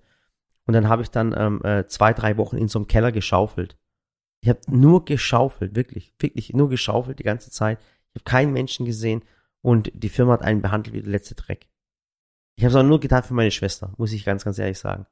[0.67, 3.79] Und dann habe ich dann ähm, äh, zwei drei Wochen in so einem Keller geschaufelt.
[4.41, 7.79] Ich habe nur geschaufelt, wirklich, wirklich nur geschaufelt die ganze Zeit.
[7.81, 9.23] Ich habe keinen Menschen gesehen
[9.63, 11.69] und die Firma hat einen behandelt wie der letzte Dreck.
[12.57, 15.07] Ich habe es auch nur getan für meine Schwester, muss ich ganz, ganz ehrlich sagen.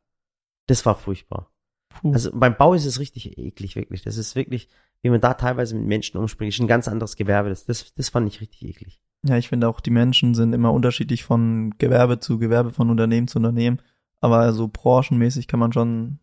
[0.67, 1.53] Das war furchtbar.
[1.89, 2.13] Puh.
[2.13, 4.03] Also beim Bau ist es richtig eklig, wirklich.
[4.03, 4.69] Das ist wirklich,
[5.03, 7.49] wie man da teilweise mit Menschen umspringt, ist ein ganz anderes Gewerbe.
[7.49, 9.01] Das, das, das fand ich richtig eklig.
[9.25, 13.29] Ja, ich finde auch, die Menschen sind immer unterschiedlich von Gewerbe zu Gewerbe, von Unternehmen
[13.29, 13.81] zu Unternehmen.
[14.21, 16.21] Aber so branchenmäßig kann man schon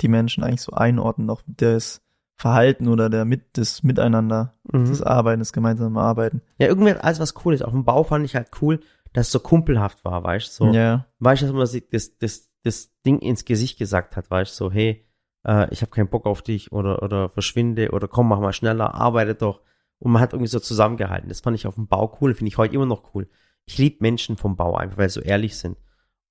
[0.00, 2.02] die Menschen eigentlich so einordnen, auch das
[2.36, 4.86] Verhalten oder der mit, das Miteinander, Mhm.
[4.86, 6.40] das Arbeiten, das gemeinsame Arbeiten.
[6.58, 7.62] Ja, irgendwie alles was cool ist.
[7.62, 8.80] Auf dem Bau fand ich halt cool,
[9.12, 10.66] dass es so kumpelhaft war, weißt du?
[10.66, 14.30] So, Ja, weißt du, dass man sich das, das, das Ding ins Gesicht gesagt hat,
[14.30, 15.06] weißt du, so, hey,
[15.46, 18.94] äh, ich habe keinen Bock auf dich oder, oder verschwinde oder komm, mach mal schneller,
[18.94, 19.60] arbeite doch.
[20.02, 21.28] Und man hat irgendwie so zusammengehalten.
[21.28, 23.28] Das fand ich auf dem Bau cool, finde ich heute immer noch cool.
[23.66, 25.78] Ich liebe Menschen vom Bau einfach, weil sie so ehrlich sind.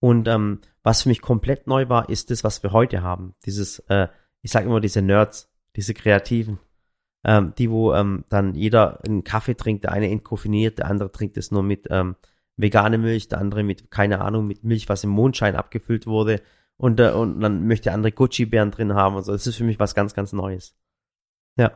[0.01, 3.33] Und ähm, was für mich komplett neu war, ist das, was wir heute haben.
[3.45, 4.09] Dieses, äh,
[4.41, 6.59] ich sage immer diese Nerds, diese Kreativen,
[7.23, 11.37] ähm, die, wo ähm, dann jeder einen Kaffee trinkt, der eine entkoffiniert, der andere trinkt
[11.37, 12.17] es nur mit ähm,
[12.57, 16.41] vegane Milch, der andere mit, keine Ahnung, mit Milch, was im Mondschein abgefüllt wurde.
[16.75, 19.31] Und, äh, und dann möchte der andere Gucci-Bären drin haben und so.
[19.31, 20.75] Das ist für mich was ganz, ganz Neues.
[21.55, 21.71] Ja.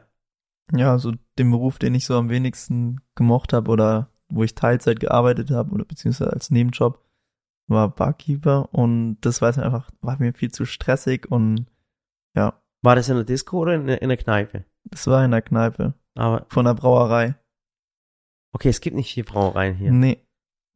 [0.74, 5.00] Ja, so den Beruf, den ich so am wenigsten gemocht habe oder wo ich Teilzeit
[5.00, 7.00] gearbeitet habe oder beziehungsweise als Nebenjob,
[7.68, 11.66] war Barkeeper und das war jetzt einfach, war mir viel zu stressig und
[12.36, 14.66] ja, War das in der Disco oder in, der- in der Kneipe?
[14.86, 17.36] das war in der Kneipe Aber, von der Brauerei.
[18.54, 19.92] okay, es gibt nicht viel Brauereien hier.
[19.92, 20.22] Nee.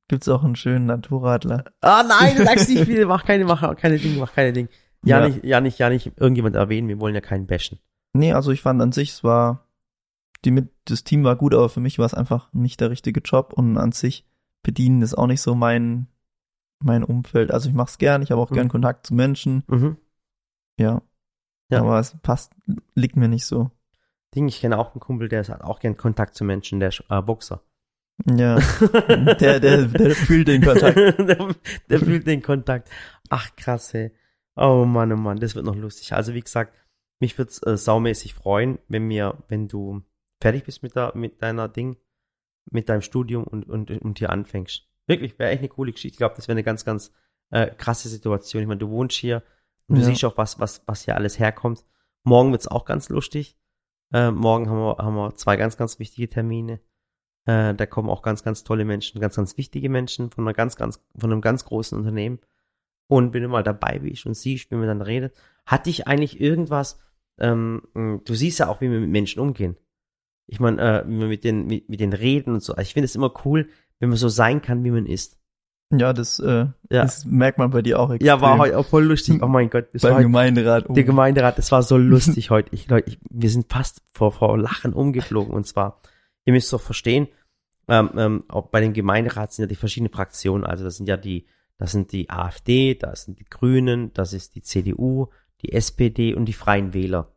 [0.08, 1.66] Gibt's auch einen schönen Naturradler.
[1.82, 4.68] Ah, nein, du sagst nicht viel, mach keine, mach keine Ding, mach keine Ding.
[5.06, 5.28] Ja, Ja.
[5.30, 7.78] nicht, ja, nicht, ja, nicht irgendjemand erwähnen, wir wollen ja keinen bashen.
[8.14, 9.69] Nee, also ich fand an sich, es war,
[10.46, 13.20] die mit, das Team war gut, aber für mich war es einfach nicht der richtige
[13.22, 14.26] Job und an sich
[14.64, 16.08] bedienen ist auch nicht so mein,
[16.84, 17.52] mein Umfeld.
[17.52, 18.56] Also ich mache es gern, ich habe auch Mhm.
[18.56, 19.64] gern Kontakt zu Menschen.
[19.68, 19.98] Mhm.
[20.78, 21.02] Ja.
[21.70, 21.80] Ja.
[21.82, 22.54] Aber es passt,
[22.96, 23.70] liegt mir nicht so.
[24.36, 27.04] Ding, ich kenne auch einen Kumpel, der hat auch gern Kontakt zu Menschen, der ist
[27.10, 27.62] äh, Boxer.
[28.26, 28.58] Ja.
[29.40, 30.98] Der, der, der fühlt den Kontakt.
[31.18, 31.56] der,
[31.90, 32.90] der fühlt den Kontakt.
[33.30, 34.12] Ach, krass, ey.
[34.58, 36.12] Oh Mann, oh Mann, das wird noch lustig.
[36.12, 36.76] Also, wie gesagt,
[37.22, 40.02] mich würde es äh, saumäßig freuen, wenn mir, wenn du
[40.42, 41.98] fertig bist mit, der, mit deiner Ding,
[42.72, 44.88] mit deinem Studium und, und, und hier anfängst.
[45.08, 46.14] Wirklich, wäre echt eine coole Geschichte.
[46.16, 47.12] Ich glaube, das wäre eine ganz, ganz
[47.50, 48.62] äh, krasse Situation.
[48.62, 49.44] Ich meine, du wohnst hier
[49.88, 50.08] und du Ja.
[50.08, 51.84] siehst auch, was, was, was hier alles herkommt.
[52.24, 53.58] Morgen wird's auch ganz lustig.
[54.14, 56.80] Äh, morgen haben wir, haben wir zwei ganz, ganz wichtige Termine.
[57.46, 60.76] Äh, da kommen auch ganz, ganz tolle Menschen, ganz, ganz wichtige Menschen von einer ganz,
[60.76, 62.40] ganz, von einem ganz großen Unternehmen.
[63.08, 66.40] Und wenn du mal dabei bist und siehst, wie man dann redet, hat dich eigentlich
[66.40, 67.00] irgendwas,
[67.40, 69.78] ähm, du siehst ja auch, wie wir mit Menschen umgehen.
[70.50, 72.74] Ich meine, äh, mit den, mit, mit den reden und so.
[72.74, 75.38] Also ich finde es immer cool, wenn man so sein kann, wie man ist.
[75.92, 77.04] Ja, das, äh, Ja.
[77.04, 78.28] das merkt man bei dir auch extrem.
[78.28, 79.42] Ja, war heute auch voll lustig.
[79.42, 80.90] Oh mein Gott, das war beim heute Gemeinderat.
[80.90, 80.94] Oh.
[80.94, 82.74] Der Gemeinderat, das war so lustig heute.
[82.74, 85.54] Ich, Leute, ich, wir sind fast vor, vor Lachen umgeflogen.
[85.54, 86.02] Und zwar,
[86.46, 87.28] ihr müsst doch verstehen,
[87.88, 90.64] ähm, ähm, auch bei dem Gemeinderat sind ja die verschiedenen Fraktionen.
[90.64, 91.48] Also das sind ja die,
[91.80, 95.28] das sind die AfD, das sind die Grünen, das ist die CDU,
[95.62, 97.34] die SPD und die Freien Wähler.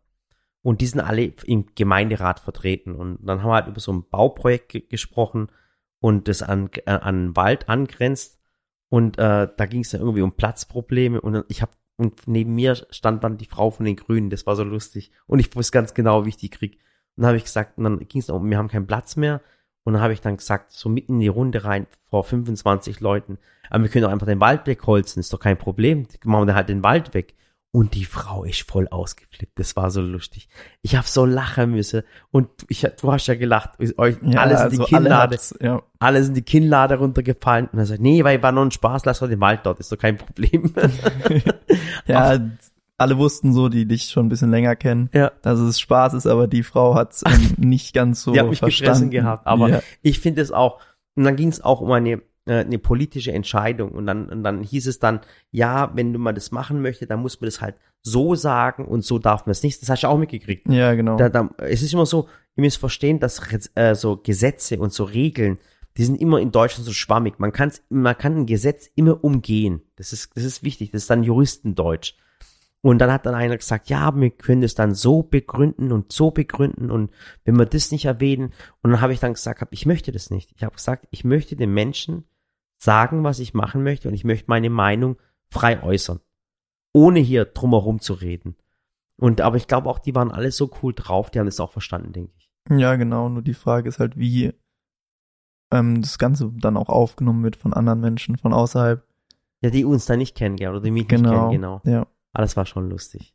[0.62, 2.94] Und die sind alle im Gemeinderat vertreten.
[2.94, 5.48] Und dann haben wir halt über so ein Bauprojekt ge gesprochen
[6.01, 8.38] und das an, äh, an Wald angrenzt.
[8.88, 11.20] Und äh, da ging es dann irgendwie um Platzprobleme.
[11.20, 14.31] Und dann- ich habe und neben mir stand dann die Frau von den Grünen.
[14.31, 15.12] Das war so lustig.
[15.27, 16.79] Und ich wusste ganz genau, wie ich die krieg.
[17.16, 19.40] Und dann habe ich gesagt, und dann ging es um, wir haben keinen Platz mehr.
[19.85, 23.38] Und dann habe ich dann gesagt, so mitten in die Runde rein, vor 25 Leuten,
[23.68, 26.07] aber wir können doch einfach den Wald wegholzen, ist doch kein Problem.
[26.25, 27.35] Machen wir halt den Wald weg.
[27.74, 29.58] Und die Frau ist voll ausgeflippt.
[29.58, 30.46] Das war so lustig.
[30.82, 32.02] Ich habe so lachen müssen.
[32.30, 33.70] Und ich, du hast ja gelacht.
[33.96, 35.82] Euch, ja, alle sind also die Kinnlade alle ja.
[35.98, 37.68] alle sind die Kinnlade runtergefallen.
[37.72, 39.90] Und er sagt, nee, weil war nur ein Spaß, lass doch den Wald dort, ist
[39.90, 40.74] doch kein Problem.
[42.06, 42.38] ja,
[42.98, 46.26] alle wussten so, die dich schon ein bisschen länger kennen, ja, dass es Spaß ist,
[46.26, 49.11] aber die Frau hat's ähm, nicht ganz so die hat mich gefressen verstanden.
[49.11, 49.46] gehabt.
[49.46, 50.78] Aber ja, ich finde es auch,
[51.14, 53.92] und dann ging es auch um eine, äh, eine politische Entscheidung.
[53.92, 57.20] Und dann, und dann hieß es dann, ja, wenn du mal das machen möchtest, dann
[57.20, 59.81] muss man das halt so sagen und so darf man es nicht.
[59.81, 60.68] Das hast du auch mitgekriegt.
[60.68, 61.16] ja, genau.
[61.16, 63.40] Da, da, es ist immer so, ihr müsst verstehen, dass
[63.74, 65.59] äh, so Gesetze und so Regeln,
[65.96, 67.38] die sind immer in Deutschland so schwammig.
[67.38, 69.83] Man, kann's, man kann ein Gesetz immer umgehen.
[69.96, 70.90] Das ist, das ist wichtig.
[70.90, 72.14] Das ist dann Juristendeutsch.
[72.81, 76.33] Und dann hat dann einer gesagt, ja, wir können es dann so begründen und so
[76.33, 77.12] begründen und
[77.44, 78.52] wenn wir das nicht erwähnen.
[78.83, 80.50] Und dann habe ich dann gesagt, hab, ich möchte das nicht.
[80.57, 82.24] Ich habe gesagt, ich möchte den Menschen
[82.82, 85.16] sagen, was ich machen möchte und ich möchte meine Meinung
[85.50, 86.20] frei äußern.
[86.92, 88.56] Ohne hier drumherum zu reden.
[89.16, 91.70] Und aber ich glaube auch, die waren alle so cool drauf, die haben das auch
[91.70, 92.50] verstanden, denke ich.
[92.70, 93.28] Ja, genau.
[93.28, 94.52] Nur die Frage ist halt, wie
[95.72, 99.06] ähm, das Ganze dann auch aufgenommen wird von anderen Menschen von außerhalb.
[99.60, 101.50] Ja, die uns da nicht kennen, oder die mich nicht Genau.
[101.50, 101.80] kennen, genau.
[101.84, 102.00] Ja.
[102.32, 103.32] Aber das war schon lustig.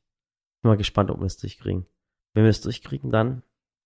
[0.61, 1.85] Bin mal gespannt, ob wir es durchkriegen.
[2.33, 3.43] Wenn wir es durchkriegen, dann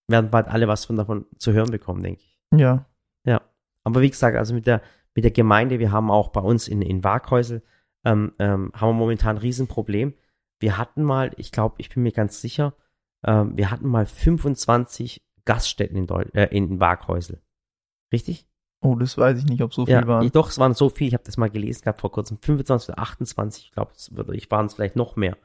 [0.07, 2.39] werden bald alle was von davon zu hören bekommen, denke ich.
[2.51, 2.85] Ja.
[3.25, 3.41] Ja.
[3.83, 4.81] Aber wie gesagt, also mit der,
[5.13, 7.63] mit der Gemeinde, wir haben auch bei uns in, in Waghäusel,
[8.03, 10.13] ähm, ähm, haben wir momentan ein Riesenproblem.
[10.59, 12.73] Wir hatten mal, ich glaube, ich bin mir ganz sicher,
[13.25, 17.41] ähm, wir hatten mal 25 Gaststätten in, Deu äh, in Waghäusel.
[18.11, 18.47] Richtig?
[18.81, 20.31] Oh, das weiß ich nicht, ob so viel ja, waren.
[20.31, 21.07] Doch, es waren so viel.
[21.07, 22.39] Ich habe das mal gelesen gehabt vor kurzem.
[22.41, 23.91] 25 oder 28, ich glaube,
[24.35, 25.37] ich waren es vielleicht noch mehr.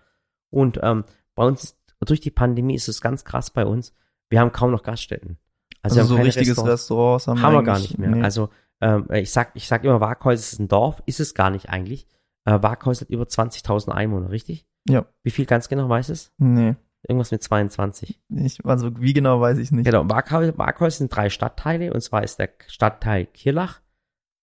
[0.50, 3.92] Und ähm, bei uns durch die Pandemie ist es ganz krass bei uns.
[4.30, 5.38] Wir haben kaum noch Gaststätten.
[5.82, 6.72] also wir haben so richtiges Restaurants.
[6.72, 8.10] Restaurants haben, haben wir gar nicht mehr.
[8.10, 8.22] Nee.
[8.22, 8.48] Also
[8.80, 12.06] ähm, ich sag, ich sag immer, Waghäusel ist ein Dorf, ist es gar nicht eigentlich.
[12.44, 14.66] Äh, Waghäusel hat über 20.000 Einwohner, richtig?
[14.88, 15.06] Ja.
[15.22, 16.32] Wie viel ganz genau weiß es?
[16.38, 16.76] nee.
[17.08, 18.20] Irgendwas mit 22.
[18.30, 19.84] Ich, also wie genau weiß ich nicht.
[19.84, 23.80] Genau, Waghäusel sind drei Stadtteile und zwar ist der Stadtteil Kirlach,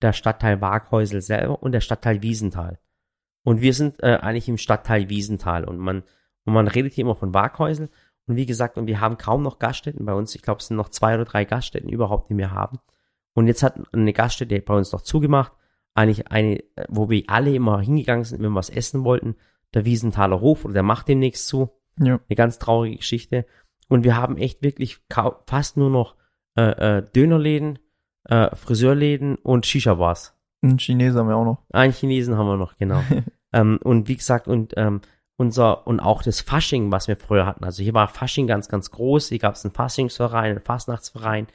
[0.01, 2.79] der Stadtteil Waghäusel selber und der Stadtteil Wiesenthal.
[3.43, 6.03] Und wir sind äh, eigentlich im Stadtteil Wiesenthal und man
[6.45, 7.89] und man redet hier immer von Waghäusel
[8.27, 10.33] und wie gesagt und wir haben kaum noch Gaststätten bei uns.
[10.33, 12.79] Ich glaube, es sind noch zwei oder drei Gaststätten überhaupt, die wir haben.
[13.33, 15.53] Und jetzt hat eine Gaststätte bei uns noch zugemacht,
[15.95, 19.35] eigentlich eine, wo wir alle immer hingegangen sind, wenn wir was essen wollten.
[19.73, 21.69] Der Wiesenthaler Hof oder der macht demnächst zu
[21.99, 22.19] Ja.
[22.27, 23.45] eine ganz traurige Geschichte.
[23.89, 24.99] Und wir haben echt wirklich
[25.45, 26.15] fast nur noch
[26.55, 27.79] äh, äh, Dönerläden,
[28.25, 30.35] äh, Friseurläden und Shisha-Bars.
[30.61, 31.63] Ein Chinesen haben wir auch noch.
[31.71, 33.03] Einen Chinesen haben wir noch, genau.
[33.53, 35.01] ähm, und wie gesagt, und ähm,
[35.35, 37.63] unser, und auch das Fasching, was wir früher hatten.
[37.63, 39.29] Also hier war Fasching ganz, ganz groß.
[39.29, 41.47] Hier gab es einen Faschingsverein, einen Fastnachtsverein.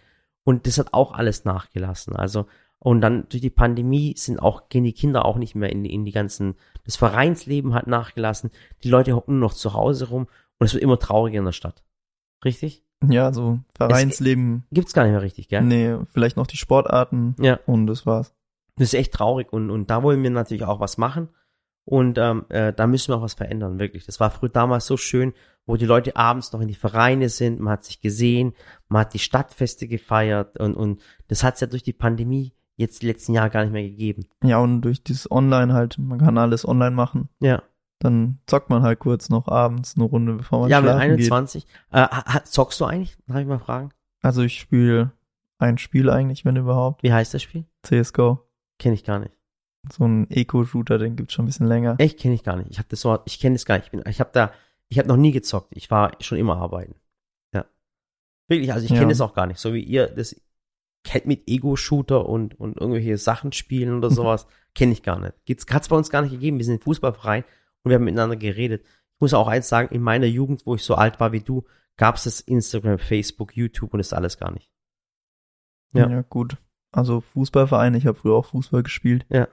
[0.48, 2.16] Und das hat auch alles nachgelassen.
[2.16, 2.46] Also,
[2.78, 5.92] und dann durch die Pandemie sind auch, gehen die Kinder auch nicht mehr in, die-
[5.92, 8.50] in die ganzen, das Vereinsleben hat nachgelassen.
[8.82, 10.26] Die Leute hocken nur noch zu Hause rum
[10.58, 11.84] und es wird immer trauriger in der Stadt.
[12.44, 12.82] Richtig?
[13.06, 14.64] Ja, so Vereinsleben.
[14.72, 15.62] Gibt's gar nicht mehr richtig, gell?
[15.62, 17.58] Nee, vielleicht noch die Sportarten Ja.
[17.66, 18.34] und das war's.
[18.76, 21.28] Das ist echt traurig und, und da wollen wir natürlich auch was machen.
[21.88, 24.04] Und ähm, äh, da müssen wir auch was verändern, wirklich.
[24.04, 25.32] Das war früher damals so schön,
[25.64, 28.52] wo die Leute abends noch in die Vereine sind, man hat sich gesehen,
[28.88, 33.00] man hat die Stadtfeste gefeiert und, und das hat es ja durch die Pandemie jetzt
[33.00, 34.26] die letzten Jahre gar nicht mehr gegeben.
[34.44, 37.30] Ja, und durch dieses Online halt, man kann alles online machen.
[37.40, 37.62] Ja.
[38.00, 41.66] Dann zockt man halt kurz noch abends eine Runde, bevor man Ja, mit schlafen 21.
[41.90, 42.06] Äh,
[42.44, 43.16] zockst du eigentlich?
[43.26, 43.88] Darf ich mal fragen?
[43.88, 43.98] geht.
[44.20, 45.12] Also ich spiele
[45.56, 47.02] ein Spiel eigentlich, wenn überhaupt.
[47.02, 47.64] Wie heißt das Spiel?
[47.82, 48.40] CSGO.
[48.78, 49.37] Kenne ich gar nicht.
[49.92, 51.96] So ein Eco-Shooter, den gibt's schon ein bisschen länger.
[51.98, 52.70] Echt kenne ich gar nicht.
[52.70, 53.86] Ich habe das so, ich kenne das gar nicht.
[53.86, 54.52] Ich bin, ich habe da,
[54.88, 55.68] ich habe noch nie gezockt.
[55.76, 56.94] Ich war schon immer arbeiten.
[57.54, 57.64] Ja.
[58.48, 58.98] Wirklich, also ich Ja.
[58.98, 59.58] kenne es auch gar nicht.
[59.60, 60.40] So wie ihr das
[61.04, 65.34] kennt mit Ego-Shooter und, und irgendwelche Sachen spielen oder sowas, kenne ich gar nicht.
[65.72, 66.58] Hat es bei uns gar nicht gegeben.
[66.58, 67.44] Wir sind ein Fußballverein
[67.84, 68.82] und wir haben miteinander geredet.
[68.84, 71.64] Ich muss auch eins sagen, in meiner Jugend, wo ich so alt war wie du,
[71.96, 74.70] gab es das Instagram, Facebook, YouTube und das alles gar nicht.
[75.94, 76.08] Ja.
[76.08, 76.22] Ja.
[76.22, 76.56] gut.
[76.92, 79.24] Also Fußballverein, ich habe früher auch Fußball gespielt.
[79.28, 79.48] Ja.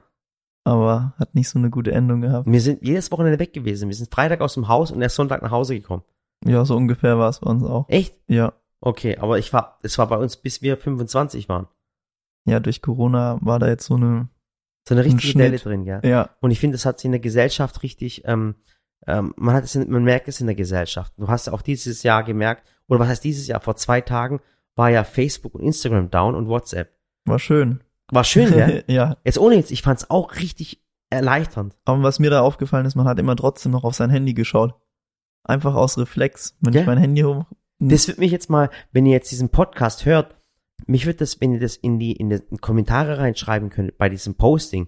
[0.65, 2.51] Aber hat nicht so eine gute Endung gehabt.
[2.51, 3.87] Wir sind jedes Wochenende weg gewesen.
[3.87, 6.03] Wir sind Freitag aus dem Haus und erst Sonntag nach Hause gekommen.
[6.43, 7.87] Ja, so ungefähr war es bei uns auch.
[7.87, 8.15] Echt?
[8.27, 8.53] Ja.
[8.81, 11.67] Okay, aber ich war, es war bei uns, bis wir 25 waren.
[12.45, 14.29] Ja, durch Corona war da jetzt so eine,
[14.87, 15.45] So eine Ein richtige Schnitt.
[15.45, 16.01] Delle drin, ja.
[16.03, 18.55] ja, Und ich finde, das hat sich in der Gesellschaft richtig, ähm,
[19.07, 21.13] ähm, man hat es, in, man merkt es in der Gesellschaft.
[21.17, 23.61] Du hast ja auch dieses Jahr gemerkt, oder was heißt dieses Jahr?
[23.61, 24.39] Vor zwei Tagen
[24.75, 26.91] war ja Facebook und Instagram down und WhatsApp.
[27.25, 27.83] war schön.
[28.11, 28.69] War schön, ja.
[28.87, 29.17] ja.
[29.23, 31.75] Jetzt ohne jetzt, ich fand es auch richtig erleichternd.
[31.85, 34.75] Aber was mir da aufgefallen ist, man hat immer trotzdem noch auf sein Handy geschaut.
[35.43, 36.55] Einfach aus Reflex.
[36.61, 36.81] Wenn Ja.
[36.81, 37.45] ich mein Handy hoch.
[37.79, 40.35] Das wird mich jetzt mal, wenn ihr jetzt diesen Podcast hört,
[40.87, 44.35] mich wird das, wenn ihr das in die, in die Kommentare reinschreiben könnt bei diesem
[44.35, 44.87] Posting,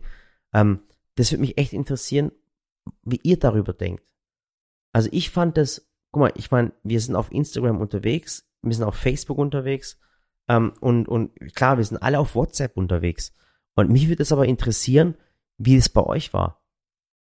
[0.54, 0.82] ähm,
[1.16, 2.32] das wird mich echt interessieren,
[3.04, 4.04] wie ihr darüber denkt.
[4.94, 8.86] Also ich fand das, guck mal, ich meine, wir sind auf Instagram unterwegs, wir sind
[8.86, 10.00] auf Facebook unterwegs,
[10.48, 13.34] ähm, und, und klar, wir sind alle auf WhatsApp unterwegs.
[13.76, 15.16] Und mich würde es aber interessieren,
[15.58, 16.62] wie es bei euch war.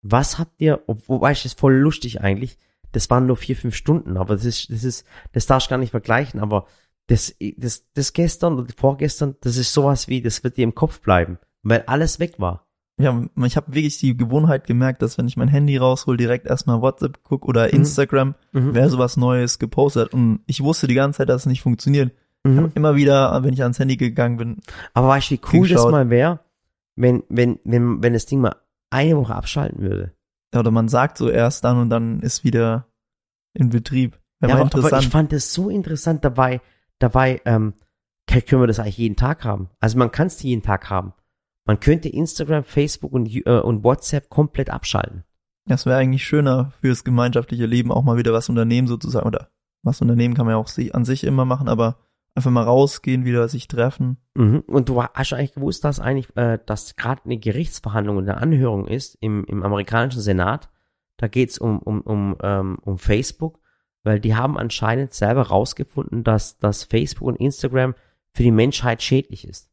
[0.02, 2.58] Was habt ihr, ob- wobei ich das voll lustig eigentlich,
[2.92, 5.78] das waren nur vier, fünf Stunden, aber das ist, das ist, das darfst du gar
[5.78, 6.66] nicht vergleichen, aber
[7.08, 11.00] das, das, das gestern oder vorgestern, das ist sowas wie, das wird dir im Kopf
[11.00, 12.66] bleiben, weil alles weg war.
[12.96, 16.80] Ja, ich habe wirklich die Gewohnheit gemerkt, dass wenn ich mein Handy raushol, direkt erstmal
[16.80, 18.74] WhatsApp guck oder Instagram, Mhm.
[18.74, 20.14] wer sowas Neues gepostet.
[20.14, 22.12] Und ich wusste die ganze Zeit, dass es nicht funktioniert.
[22.46, 22.72] Mhm.
[22.74, 24.60] immer wieder, wenn ich ans Handy gegangen bin,
[24.92, 25.92] Aber weißt du, wie cool das geschaut.
[25.92, 26.40] mal wäre,
[26.96, 28.56] wenn, wenn, wenn, wenn das Ding mal
[28.90, 30.12] eine Woche abschalten würde?
[30.58, 32.86] oder man sagt so erst dann und dann ist wieder
[33.54, 34.20] in Betrieb.
[34.40, 35.02] Wäre Ja, aber, aber interessant.
[35.02, 36.60] ich fand das so interessant dabei,
[36.98, 37.74] dabei, ähm,
[38.26, 39.68] können wir das eigentlich jeden Tag haben.
[39.80, 41.12] Also man kann es jeden Tag haben.
[41.66, 45.24] Man könnte Instagram, Facebook und, äh, und WhatsApp komplett abschalten.
[45.66, 49.26] Das wäre eigentlich schöner fürs gemeinschaftliche Leben, auch mal wieder was unternehmen sozusagen.
[49.26, 49.48] Oder
[49.82, 51.96] was unternehmen kann man ja auch an sich immer machen, aber
[52.34, 54.18] einfach mal rausgehen, wieder sich treffen.
[54.34, 54.60] Mhm.
[54.66, 58.86] Und du hast eigentlich gewusst, dass eigentlich, äh, dass gerade eine Gerichtsverhandlung und eine Anhörung
[58.88, 60.68] ist im, im amerikanischen Senat.
[61.16, 63.60] Da geht's um, um, um, ähm, um Facebook,
[64.02, 67.94] weil die haben anscheinend selber rausgefunden, dass, dass Facebook und Instagram
[68.32, 69.70] für die Menschheit schädlich ist.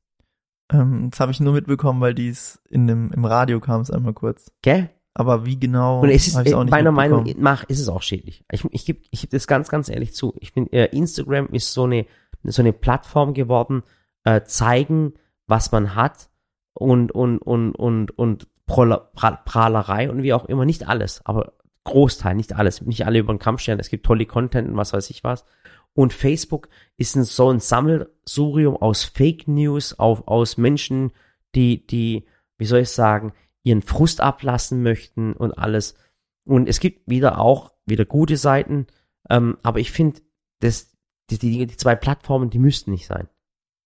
[0.71, 4.13] Ähm, das habe ich nur mitbekommen, weil dies in dem, im Radio kam es einmal
[4.13, 4.51] kurz.
[4.61, 4.89] Gell?
[5.13, 8.01] Aber wie genau, Und es ist, hab ich's äh, meiner Meinung nach, ist es auch
[8.01, 8.45] schädlich.
[8.51, 10.33] Ich, ich gebe ich geb das ganz, ganz ehrlich zu.
[10.39, 12.05] Ich finde, äh, Instagram ist so eine,
[12.43, 13.83] so eine Plattform geworden,
[14.23, 15.13] äh, zeigen,
[15.47, 16.29] was man hat
[16.73, 20.65] und, und, und, und, und Prahlerei und wie auch immer.
[20.65, 22.81] Nicht alles, aber Großteil, nicht alles.
[22.81, 23.79] Nicht alle über den Kamm stellen.
[23.79, 25.45] Es gibt tolle Content und was weiß ich was.
[25.93, 31.11] Und Facebook ist ein, so ein Sammelsurium aus Fake News, auf, aus Menschen,
[31.55, 32.25] die, die,
[32.57, 35.95] wie soll ich sagen, ihren Frust ablassen möchten und alles.
[36.45, 38.87] Und es gibt wieder auch wieder gute Seiten,
[39.29, 40.21] ähm, aber ich finde,
[40.59, 40.90] das,
[41.37, 43.27] die, die, die zwei Plattformen, die müssten nicht sein.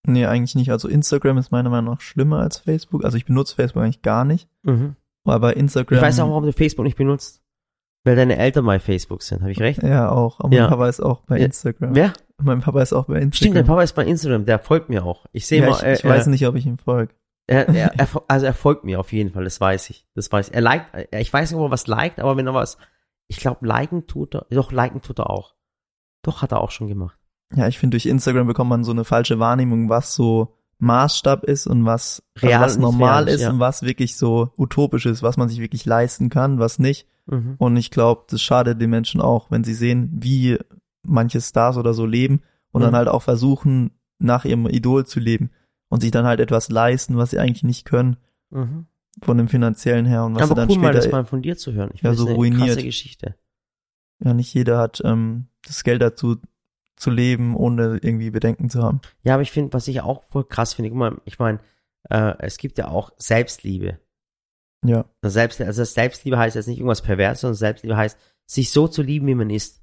[0.06, 0.70] Nee, eigentlich nicht.
[0.70, 3.04] Also Instagram ist meiner Meinung nach schlimmer als Facebook.
[3.04, 4.48] Also ich benutze Facebook eigentlich gar nicht.
[5.24, 5.96] Aber Instagram.
[5.98, 7.42] Ich weiß auch, warum du Facebook nicht benutzt.
[8.04, 9.82] Weil deine Eltern bei Facebook sind, habe ich recht?
[9.82, 10.38] Ja, auch.
[10.38, 10.62] Aber Ja.
[10.62, 11.46] mein Papa ist auch bei Ja.
[11.46, 11.92] Instagram.
[11.96, 12.12] Wer?
[12.40, 13.32] Mein Papa ist auch bei Instagram.
[13.32, 15.26] Stimmt, dein Papa ist bei Instagram, der folgt mir auch.
[15.32, 17.12] Ich sehe ja, mal, ich, äh, ich weiß äh, nicht, ob ich ihm folge.
[17.48, 20.06] Er, er, er, also er folgt mir auf jeden Fall, das weiß ich.
[20.14, 20.54] Das weiß ich.
[20.54, 22.78] Er liked, äh, ich weiß nicht, ob er was liked, aber wenn er was,
[23.26, 25.56] ich glaube, liken tut er, doch, liken tut er auch.
[26.22, 27.15] Doch, hat er auch schon gemacht.
[27.54, 31.66] Ja, ich finde, durch Instagram bekommt man so eine falsche Wahrnehmung, was so Maßstab ist
[31.66, 33.50] und was, also Real was und nicht normal real, ist ja.
[33.50, 37.06] und was wirklich so utopisch ist, was man sich wirklich leisten kann, was nicht.
[37.26, 37.54] Mhm.
[37.58, 40.58] Und ich glaube, das schadet den Menschen auch, wenn sie sehen, wie
[41.06, 42.86] manche Stars oder so leben und Mhm.
[42.86, 45.50] dann halt auch versuchen, nach ihrem Idol zu leben
[45.88, 48.16] und sich dann halt etwas leisten, was sie eigentlich nicht können,
[48.50, 48.86] Mhm.
[49.22, 51.42] von dem finanziellen her und was Aber sie dann cool, mal das später, mal von
[51.42, 51.90] dir zu hören.
[51.94, 52.82] Ich Ja, so ruiniert.
[52.82, 53.34] Geschichte.
[54.22, 56.36] ja, nicht jeder hat ähm, das Geld dazu
[56.96, 59.00] zu leben, ohne irgendwie Bedenken zu haben.
[59.22, 61.60] Ja, aber ich finde, was ich auch voll krass finde, guck mal, ich meine,
[62.10, 63.98] äh, es gibt ja auch Selbstliebe.
[64.84, 65.04] Ja.
[65.22, 69.26] Selbst, also Selbstliebe heißt jetzt nicht irgendwas pervers, sondern Selbstliebe heißt, sich so zu lieben,
[69.26, 69.82] wie man ist.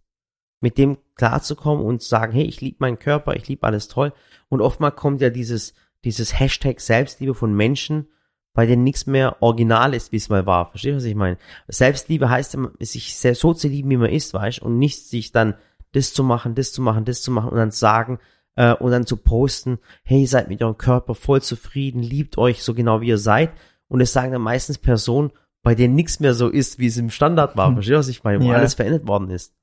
[0.62, 4.14] Mit dem klarzukommen und zu sagen, hey, ich liebe meinen Körper, ich liebe alles toll.
[4.48, 5.74] Und oftmals kommt ja dieses,
[6.06, 8.08] dieses Hashtag Selbstliebe von Menschen,
[8.54, 10.70] bei denen nichts mehr original ist, wie es mal war.
[10.70, 11.38] Verstehst du, was ich meine?
[11.68, 15.56] Selbstliebe heißt, sich so zu lieben, wie man ist, weißt und nicht sich dann
[15.94, 18.20] das zu machen, das zu machen, das zu machen und dann sagen
[18.56, 22.64] äh, und dann zu posten, hey, ihr seid mit eurem Körper voll zufrieden, liebt euch
[22.64, 23.52] so genau, wie ihr seid.
[23.88, 27.10] Und es sagen dann meistens Personen, bei denen nichts mehr so ist, wie es im
[27.10, 27.68] Standard war.
[27.68, 27.76] Hm.
[27.76, 28.44] Verstehst du, was ich meine?
[28.44, 28.58] Wo ja.
[28.58, 29.56] alles verändert worden ist.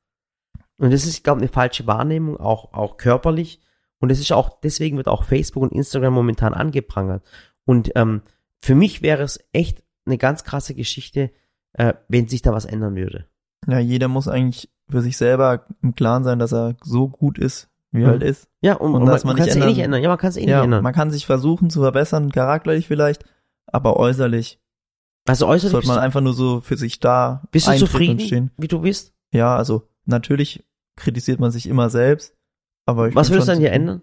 [0.78, 3.60] Und das ist, ich glaube, eine falsche Wahrnehmung, auch, auch körperlich.
[3.98, 7.22] Und es ist auch, deswegen wird auch Facebook und Instagram momentan angeprangert.
[7.66, 8.22] Und ähm,
[8.62, 11.30] für mich wäre es echt eine ganz krasse Geschichte,
[11.74, 13.26] äh, wenn sich da was ändern würde.
[13.68, 17.68] Ja, jeder muss eigentlich für sich selber im Klaren sein, dass er so gut ist,
[17.92, 18.48] wie er halt ist.
[18.60, 20.02] Ja, und, und, und dass man, man kann es eh nicht ändern.
[20.02, 20.82] Ja, man kann es eh ja, nicht ändern.
[20.82, 23.24] Man kann sich versuchen zu verbessern, charakterlich vielleicht,
[23.66, 24.60] aber äußerlich.
[25.28, 27.42] Also äußerlich sollte man einfach nur so für sich da.
[27.50, 29.12] Bist du zufrieden, wie du bist?
[29.32, 30.64] Ja, also natürlich
[30.96, 32.34] kritisiert man sich immer selbst,
[32.86, 34.02] aber ich Was würdest du dann hier ändern?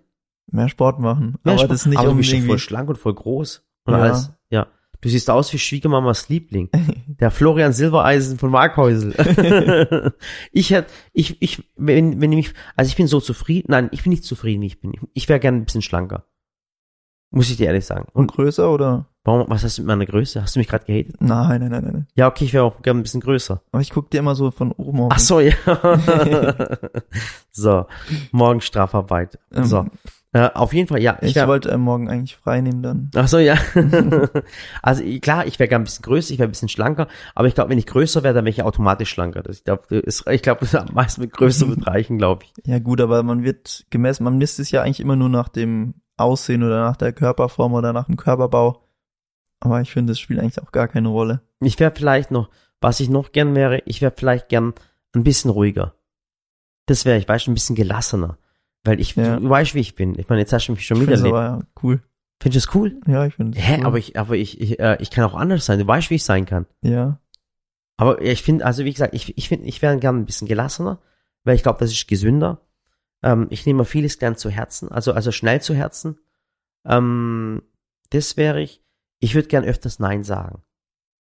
[0.49, 1.37] Mehr Sport machen.
[1.43, 1.71] Mehr aber Sport.
[1.71, 3.63] das nicht aber schon voll schlank und voll groß.
[3.85, 3.99] Und ja.
[3.99, 4.31] alles.
[4.49, 4.67] Ja.
[5.07, 6.69] Du siehst aus wie Schwiegermamas Liebling.
[7.07, 9.13] Der Florian Silbereisen von Markhäusel.
[10.51, 14.03] ich hätte, ich, ich, wenn, wenn ich mich, also ich bin so zufrieden, nein, ich
[14.03, 14.91] bin nicht zufrieden, wie ich bin.
[15.13, 16.25] Ich wäre gerne ein bisschen schlanker.
[17.31, 18.07] Muss ich dir ehrlich sagen.
[18.11, 19.07] Und, Und größer oder?
[19.23, 20.41] Warum, was hast du mit meiner Größe?
[20.41, 21.15] Hast du mich gerade gehatet?
[21.21, 22.07] Nein, nein, nein, nein.
[22.15, 23.61] Ja, okay, ich wäre auch gerne ein bisschen größer.
[23.71, 25.13] Aber ich guck dir immer so von oben auf.
[25.15, 25.53] Ach so, ja.
[27.51, 27.85] so,
[28.33, 29.39] morgen Strafarbeit.
[29.53, 29.85] Ähm, so.
[30.37, 31.17] Äh, auf jeden Fall, ja.
[31.21, 33.09] Ich, ich wollte äh, morgen eigentlich frei nehmen dann.
[33.15, 33.55] Ach so, ja.
[34.83, 37.55] also klar, ich wäre gerne ein bisschen größer, ich wäre ein bisschen schlanker, aber ich
[37.55, 39.41] glaube, wenn ich größer wäre, dann wäre ich automatisch schlanker.
[39.41, 42.53] Das, ich glaube, ich glaube, das am meisten mit größer wird reichen, glaube ich.
[42.67, 45.95] Ja gut, aber man wird gemessen, man misst es ja eigentlich immer nur nach dem
[46.17, 48.83] Aussehen oder nach der Körperform oder nach dem Körperbau.
[49.59, 51.41] Aber ich finde, das spielt eigentlich auch gar keine Rolle.
[51.61, 54.75] Ich wäre vielleicht noch, was ich noch gern wäre, ich wäre vielleicht gern
[55.15, 55.95] ein bisschen ruhiger.
[56.85, 58.37] Das wäre ich, weißt du, ein bisschen gelassener.
[58.83, 59.39] Weil ich, ja.
[59.39, 60.17] du weißt, wie ich bin.
[60.17, 61.35] Ich meine, jetzt hast du mich schon wieder erlebt.
[61.35, 62.01] Aber cool.
[62.41, 63.01] Findest du das cool?
[63.07, 63.85] Ja, ich finde Hä, cool.
[63.85, 65.79] aber ich, aber ich, ich, äh, ich kann auch anders sein.
[65.79, 66.67] Du weißt, wie ich sein kann.
[66.81, 67.19] Ja.
[67.97, 70.99] Aber ich finde, also wie gesagt, ich, ich finde, ich wäre gern ein bisschen gelassener,
[71.43, 72.61] weil ich glaube, das ist gesünder.
[73.23, 76.19] Ähm, ich nehme vieles gern zu Herzen, also, also schnell zu Herzen.
[76.85, 77.63] Ähm,
[78.11, 78.83] das wäre ich.
[79.19, 80.61] Ich würde gern öfters Nein sagen.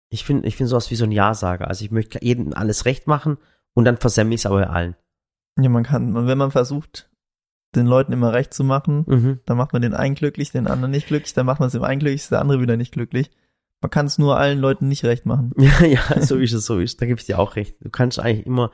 [0.10, 1.68] Ich finde, ich finde sowas wie so ein Ja-Sager.
[1.68, 3.38] Also ich möchte jedem alles recht machen
[3.74, 4.96] und dann versemmle ich es aber allen.
[5.60, 7.09] Ja, man kann, wenn man versucht,
[7.76, 9.40] den Leuten immer recht zu machen, mhm.
[9.46, 11.84] dann macht man den einen glücklich, den anderen nicht glücklich, dann macht man es dem
[11.84, 13.30] einen glücklich, der andere wieder nicht glücklich.
[13.82, 15.54] Man kann es nur allen Leuten nicht recht machen.
[15.58, 17.02] Ja, ja, so ist es, so ist.
[17.02, 17.78] Da gebe ich dir auch recht.
[17.80, 18.72] Du kannst eigentlich immer,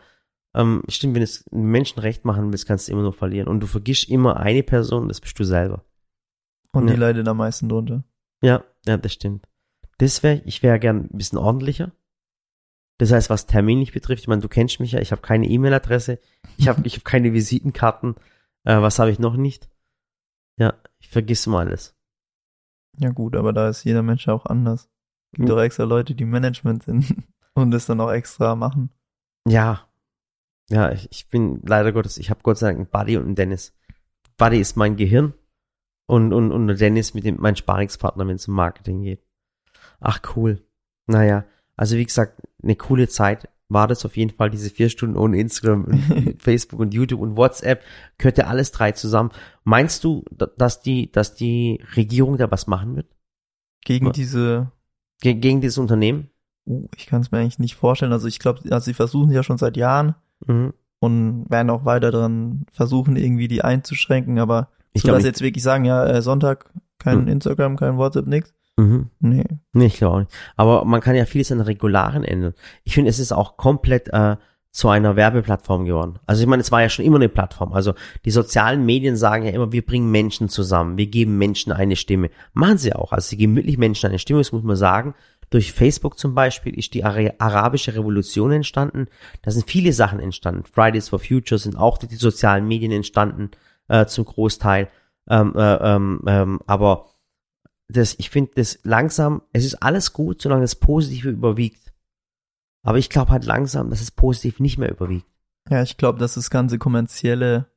[0.56, 3.48] ähm, stimmt, wenn du es Menschen recht machen willst, kannst du immer nur verlieren.
[3.48, 5.84] Und du vergisst immer eine Person, das bist du selber.
[6.72, 6.94] Und ja.
[6.94, 8.04] die leidet am meisten drunter.
[8.42, 9.48] Ja, ja, das stimmt.
[9.98, 11.92] Das wäre, ich wäre gern ein bisschen ordentlicher.
[12.98, 15.48] Das heißt, was Termin nicht betrifft, ich meine, du kennst mich ja, ich habe keine
[15.48, 16.20] E-Mail-Adresse,
[16.58, 18.16] ich habe ich hab keine Visitenkarten.
[18.66, 19.70] Äh, was habe ich noch nicht?
[20.58, 21.96] Ja, ich vergesse mal alles.
[22.98, 24.90] Ja gut, aber da ist jeder Mensch auch anders.
[25.34, 27.24] Gibt doch extra Leute, die Management sind
[27.54, 28.90] und das dann auch extra machen.
[29.48, 29.88] Ja.
[30.70, 33.36] Ja, ich, ich bin leider Gottes, ich habe Gott sei Dank einen Buddy und einen
[33.36, 33.74] Dennis.
[34.38, 35.34] Buddy ist mein Gehirn
[36.08, 39.24] und, und, und Dennis mit dem, mein Sparingspartner, wenn es um Marketing geht.
[40.00, 40.66] Ach cool.
[41.06, 45.18] Naja, also wie gesagt, eine coole Zeit war das auf jeden Fall, diese vier Stunden
[45.18, 47.84] ohne Instagram und Facebook und YouTube und WhatsApp,
[48.18, 49.32] gehört ja alles drei zusammen.
[49.64, 50.24] Meinst du,
[50.58, 53.08] dass die, dass die Regierung da was machen wird?
[53.84, 54.72] Gegen diese
[55.22, 56.30] Ge gegen dieses Unternehmen?
[56.66, 58.12] Uh, ich kann es mir eigentlich nicht vorstellen.
[58.12, 60.74] Also ich glaube, also sie versuchen ja schon seit Jahren mhm.
[61.00, 65.64] und werden auch weiter daran versuchen, irgendwie die einzuschränken, aber ich so, dass jetzt wirklich
[65.64, 67.28] sagen, ja, äh, Sonntag kein mhm.
[67.28, 68.54] Instagram, kein WhatsApp, nix.
[68.78, 69.10] Mhm.
[69.20, 69.46] Nee.
[69.74, 70.32] Nee, ich glaube auch nicht.
[70.56, 72.54] Aber man kann ja vieles an Regularen ändern.
[72.84, 74.36] Ich finde, es ist auch komplett äh,
[74.72, 76.20] zu einer Werbeplattform geworden.
[76.26, 77.72] Also ich meine, es war ja schon immer eine Plattform.
[77.72, 77.94] Also
[78.26, 82.30] die sozialen Medien sagen ja immer, wir bringen Menschen zusammen, wir geben Menschen eine Stimme.
[82.52, 83.14] Machen sie auch.
[83.14, 85.16] Also sie geben wirklich Menschen eine Stimme, das muss man sagen.
[85.50, 89.08] Durch Facebook zum Beispiel ist die arabische Revolution entstanden.
[89.44, 90.66] Da sind viele Sachen entstanden.
[90.66, 93.52] Fridays for Future sind auch durch die sozialen Medien entstanden,
[93.88, 94.90] äh, zum Großteil.
[95.30, 97.06] Ähm, äh, ähm, ähm, aber
[97.88, 101.94] das, ich finde das langsam, es ist alles gut, solange das Positive überwiegt.
[102.84, 105.28] Aber ich glaube halt langsam, dass es positiv nicht mehr überwiegt.
[105.70, 107.68] Ja, ich glaube, dass das ganze kommerzielle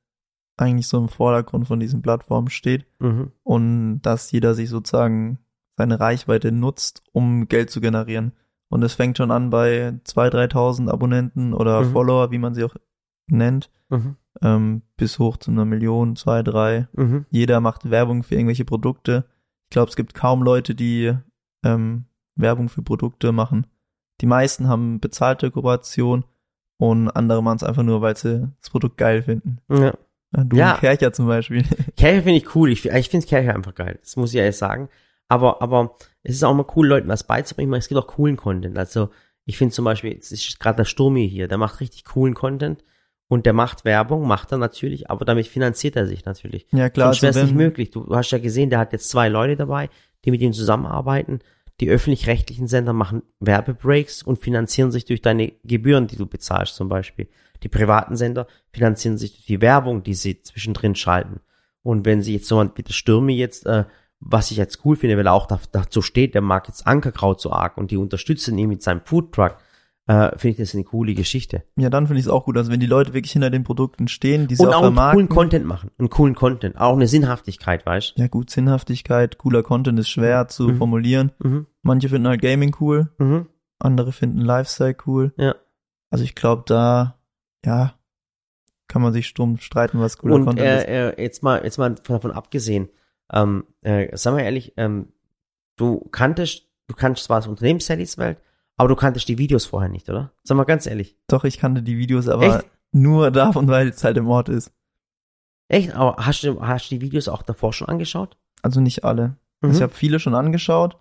[0.57, 3.33] eigentlich so im Vordergrund von diesen Plattformen steht mhm.
[3.43, 5.39] und dass jeder sich sozusagen
[5.77, 8.33] seine Reichweite nutzt, um Geld zu generieren.
[8.69, 11.93] Und es fängt schon an bei 2.000, 3.000 Abonnenten oder mhm.
[11.93, 12.75] Follower, wie man sie auch
[13.29, 14.17] nennt, mhm.
[14.43, 16.89] ähm, bis hoch zu einer Million, zwei, drei.
[16.93, 17.25] Mhm.
[17.31, 19.25] Jeder macht Werbung für irgendwelche Produkte
[19.69, 21.13] Ich glaube, es gibt kaum Leute, die
[21.63, 22.07] ähm,
[22.37, 23.67] Werbung für Produkte machen.
[24.23, 26.25] Die meisten haben bezahlte Kooperation
[26.79, 29.59] und andere machen es einfach nur, weil sie das Produkt geil finden.
[29.69, 29.93] Ja.
[30.33, 30.75] Du Ja.
[30.75, 31.63] und Kercher zum Beispiel.
[31.97, 32.71] Kercher finde ich cool.
[32.71, 33.99] Ich, ich finde Kercher einfach geil.
[34.01, 34.89] Das muss ich ehrlich sagen.
[35.29, 37.73] Aber, aber es ist auch mal cool, Leuten was beizubringen.
[37.75, 38.79] Es gibt auch coolen Content.
[38.79, 39.11] Also
[39.45, 42.83] ich finde zum Beispiel, es ist gerade der Sturmi hier, der macht richtig coolen Content
[43.29, 46.67] und der macht Werbung, macht er natürlich, aber damit finanziert er sich natürlich.
[46.73, 47.91] Ja klar, Sonst wäre also es nicht möglich.
[47.91, 49.91] Du hast ja gesehen, der hat jetzt zwei Leute dabei,
[50.25, 51.41] die mit ihm zusammenarbeiten.
[51.81, 56.89] Die öffentlich-rechtlichen Sender machen Werbebreaks und finanzieren sich durch deine Gebühren, die du bezahlst zum
[56.89, 57.29] Beispiel.
[57.63, 61.41] Die privaten Sender finanzieren sich durch die Werbung, die sie zwischendrin schalten.
[61.83, 63.85] Und wenn sie jetzt so jemand wie der Stürmi jetzt, äh,
[64.21, 67.41] was ich jetzt cool finde, weil er auch da, dazu steht, der mag jetzt Ankerkraut
[67.41, 69.59] so arg und die unterstützen ihn mit seinem Foodtruck,
[70.09, 71.63] äh, finde ich das eine coole Geschichte.
[71.77, 72.57] ja, dann finde ich es auch gut.
[72.57, 75.13] Also wenn die Leute wirklich hinter den Produkten stehen, die sie Und auch auch einen
[75.13, 75.91] coolen Content machen.
[75.99, 76.77] Einen coolen Content.
[76.79, 80.77] Auch eine Sinnhaftigkeit, weißt ja gut, Sinnhaftigkeit, cooler Content ist schwer zu Mhm.
[80.79, 81.33] formulieren.
[81.39, 81.67] Mhm.
[81.83, 83.47] Manche finden halt Gaming cool, Mhm.
[83.79, 85.33] andere finden Lifestyle cool.
[85.37, 85.55] Ja.
[86.11, 87.19] Also ich glaube, da,
[87.65, 87.93] ja,
[88.89, 90.85] kann man sich stumm streiten, was cooler Und Content ist.
[90.89, 92.89] äh, äh, jetzt mal, jetzt mal davon abgesehen,
[93.31, 95.09] ähm, äh, sagen wir ehrlich, ähm,
[95.77, 98.39] du kanntest, du kanntest zwar das Unternehmen Sallys Welt,
[98.79, 100.33] aber du kanntest die Videos vorher nicht, oder?
[100.45, 101.17] Sag mal ganz ehrlich.
[101.27, 102.67] Doch, ich kannte die Videos, aber Echt?
[102.93, 104.73] nur davon, weil es halt im Ort ist.
[105.69, 105.93] Echt?
[105.95, 108.39] Aber hast du, hast du die Videos auch davor schon angeschaut?
[108.63, 109.37] Also nicht alle.
[109.61, 109.73] Mhm.
[109.73, 110.97] Ich habe viele schon angeschaut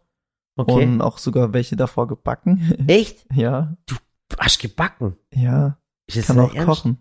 [0.57, 0.83] okay.
[0.83, 2.75] und auch sogar welche davor gebacken.
[2.87, 3.25] Echt?
[3.31, 3.95] ja, Du
[4.39, 5.15] hast gebacken.
[5.33, 6.67] ja, ich kann auch Ernst?
[6.67, 6.97] kochen.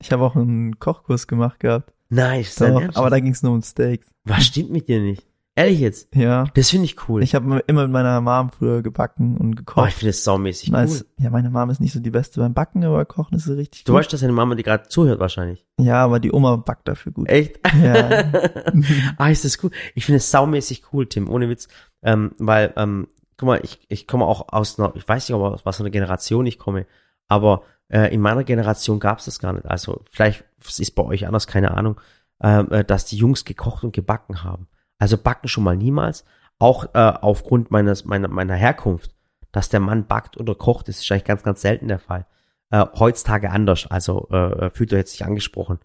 [0.00, 1.94] Ich habe auch einen Kochkurs gemacht gehabt.
[2.08, 4.10] Nein, ist Doch, aber da ging es nur um Steaks.
[4.24, 5.26] Was stimmt mit dir nicht?
[5.58, 6.14] Ehrlich jetzt?
[6.14, 7.22] Ja, Das finde ich cool.
[7.22, 9.88] ich habe immer mit meiner Mom früher gebacken und oh, gekocht.
[9.88, 10.88] ich finde das saumäßig cool.
[11.18, 13.84] Ja, meine Mom ist nicht so die Beste beim Backen, aber Kochen ist sie richtig
[13.84, 14.00] Du gut.
[14.00, 15.64] weißt, dass deine Mama dir gerade zuhört wahrscheinlich.
[15.80, 17.28] Ja, aber die Oma backt dafür gut.
[17.30, 17.58] Echt?
[17.82, 18.30] Ja.
[19.16, 19.70] ah, ist das cool.
[19.94, 21.68] Ich finde es saumäßig cool, Tim, ohne Witz.
[22.02, 25.64] Ähm, weil, ähm, guck mal, ich, ich komme auch aus einer, ich weiß nicht, aus
[25.64, 26.84] was für einer Generation ich komme,
[27.28, 29.64] aber äh, in meiner Generation gab es das gar nicht.
[29.64, 31.98] Also vielleicht ist bei euch anders, keine Ahnung,
[32.42, 34.68] ähm, äh, dass die Jungs gekocht und gebacken haben.
[34.98, 36.24] Also backen schon mal niemals.
[36.58, 39.14] Auch äh, aufgrund meines, meiner, meiner Herkunft,
[39.52, 42.26] dass der Mann backt oder kocht, ist eigentlich ganz, ganz selten der Fall.
[42.70, 45.78] Äh, heutzutage anders, also äh, fühlt euch jetzt nicht angesprochen.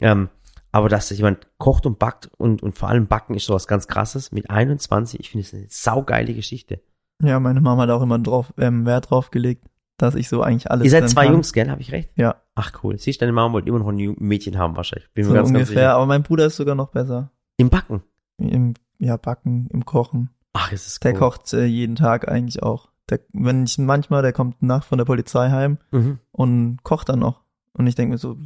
[0.00, 0.28] Ähm,
[0.72, 4.32] aber dass jemand kocht und backt und, und vor allem backen ist sowas ganz krasses
[4.32, 6.80] mit 21, ich finde es eine saugeile Geschichte.
[7.22, 9.64] ja, meine Mama hat auch immer drauf, ähm, Wert drauf gelegt,
[9.96, 11.34] dass ich so eigentlich alles Ihr seid zwei kann.
[11.34, 11.70] Jungs, gell?
[11.70, 12.10] Habe ich recht?
[12.16, 12.98] Ja, Ach cool.
[12.98, 15.08] Siehst du, deine Mama wollte immer noch ein Mädchen haben wahrscheinlich.
[15.14, 15.74] Bin so mir ganz, ganz ungefähr.
[15.74, 15.94] sicher.
[15.94, 17.30] Aber mein Bruder ist sogar noch besser.
[17.56, 18.02] Im Backen.
[18.38, 20.30] Im ja, Backen, im Kochen.
[20.52, 21.18] Ach, es ist Der cool.
[21.18, 22.88] kocht äh, jeden Tag eigentlich auch.
[23.10, 26.18] Der, wenn ich manchmal, der kommt nach von der Polizei heim Mhm.
[26.32, 27.42] und kocht dann noch.
[27.72, 28.36] Und ich denke mir so,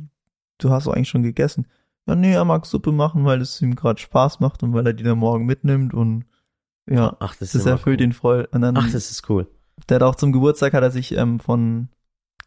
[0.59, 1.67] du hast doch eigentlich schon gegessen.
[2.07, 4.93] Ja, nee, er mag Suppe machen, weil es ihm gerade Spaß macht und weil er
[4.93, 6.25] die dann morgen mitnimmt und
[6.89, 8.07] ja, Ach, das, ist das erfüllt cool.
[8.07, 8.49] ihn voll.
[8.53, 9.47] Dann, Ach, das ist cool.
[9.89, 11.89] der hat auch zum Geburtstag hat er sich ähm, von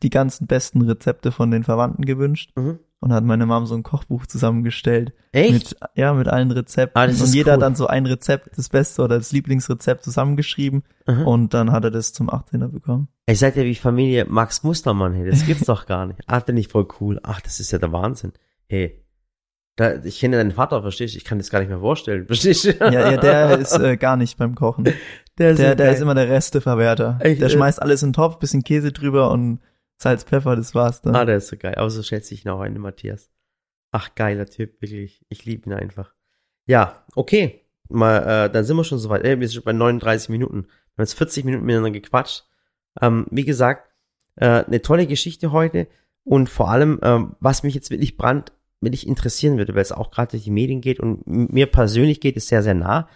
[0.06, 2.80] die ganzen besten Rezepte von den Verwandten gewünscht Mhm.
[3.00, 5.14] und hat meine Mom so ein Kochbuch zusammengestellt.
[5.32, 5.52] Echt?
[5.54, 6.98] Mit, ja, mit allen Rezepten.
[7.02, 7.54] Ah, und jeder cool.
[7.56, 11.28] hat dann so ein Rezept, das Beste oder das Lieblingsrezept zusammengeschrieben Mhm.
[11.28, 13.08] und dann hat er das zum 18er bekommen.
[13.28, 16.22] Ihr seid ja wie Familie Max Mustermann, hey, das gibt's doch gar nicht.
[16.28, 17.20] Ach, denn nicht voll cool.
[17.24, 18.32] Ach, das ist ja der Wahnsinn.
[18.68, 19.02] Hey.
[19.78, 21.18] Da, ich kenne deinen Vater, verstehst du?
[21.18, 22.70] Ich kann das gar nicht mehr vorstellen, verstehst du?
[22.80, 24.86] Ja, ja der ist äh, gar nicht beim Kochen.
[25.38, 27.18] der, ist Der, der ist immer der Resteverwerter.
[27.20, 27.52] Echt, der äh?
[27.52, 29.60] schmeißt alles in den Topf, bisschen Käse drüber und
[29.98, 31.16] Salz, Pfeffer, das war's dann.
[31.16, 31.76] Ah, der ist so geil.
[31.76, 33.32] Aber so schätze ich ihn auch ein, Matthias.
[33.92, 35.26] Ach, geiler Typ, wirklich.
[35.30, 36.14] Ich liebe ihn einfach.
[36.66, 37.62] Ja, okay.
[37.88, 39.24] Mal, äh, dann sind wir schon soweit.
[39.24, 40.64] Ey, wir sind schon bei 39 Minuten.
[40.64, 42.46] Wir haben jetzt 40 Minuten miteinander gequatscht.
[43.02, 43.90] Ähm, wie gesagt,
[44.36, 45.88] äh, eine tolle Geschichte heute.
[46.24, 50.12] Und vor allem, ähm, was mich jetzt wirklich brand, wirklich interessieren würde, weil es auch
[50.12, 53.08] gerade durch die Medien geht und mir persönlich geht es sehr, sehr nah.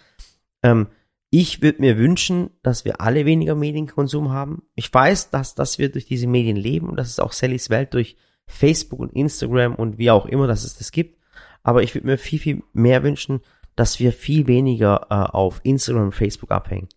[0.62, 0.88] Ähm,
[1.30, 4.62] ich würde mir wünschen, dass wir alle weniger Medienkonsum haben.
[4.74, 7.94] Ich weiß, dass, dass wir durch diese Medien leben und dass es auch Sallys Welt
[7.94, 8.16] durch
[8.46, 11.20] Facebook und Instagram und wie auch immer, dass es das gibt.
[11.62, 13.40] Aber ich würde mir viel, viel mehr wünschen,
[13.76, 16.88] dass wir viel weniger äh, auf Instagram und Facebook abhängen.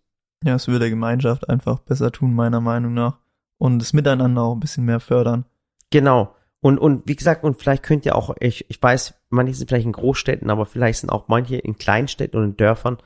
[0.43, 3.19] Ja, es würde der Gemeinschaft einfach besser tun, meiner Meinung nach.
[3.59, 5.45] Und das Miteinander auch ein bisschen mehr fördern.
[5.91, 6.35] Genau.
[6.59, 9.85] Und, und wie gesagt, und vielleicht könnt ihr auch, ich, ich weiß, manche sind vielleicht
[9.85, 12.97] in Großstädten, aber vielleicht sind auch manche in Kleinstädten und in Dörfern,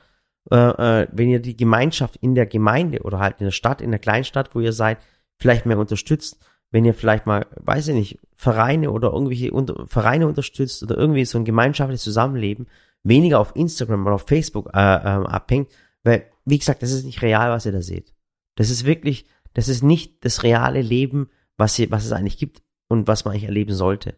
[0.50, 3.90] äh, äh, wenn ihr die Gemeinschaft in der Gemeinde oder halt in der Stadt, in
[3.90, 4.98] der Kleinstadt, wo ihr seid,
[5.36, 6.38] vielleicht mehr unterstützt,
[6.70, 11.24] wenn ihr vielleicht mal, weiß ich nicht, Vereine oder irgendwelche unter, Vereine unterstützt oder irgendwie
[11.24, 12.66] so ein gemeinschaftliches Zusammenleben,
[13.02, 15.70] weniger auf Instagram oder auf Facebook äh, ähm, abhängt,
[16.02, 18.14] weil, wie gesagt, das ist nicht real, was ihr da seht.
[18.56, 22.62] Das ist wirklich, das ist nicht das reale Leben, was, ihr, was es eigentlich gibt
[22.88, 24.14] und was man eigentlich erleben sollte.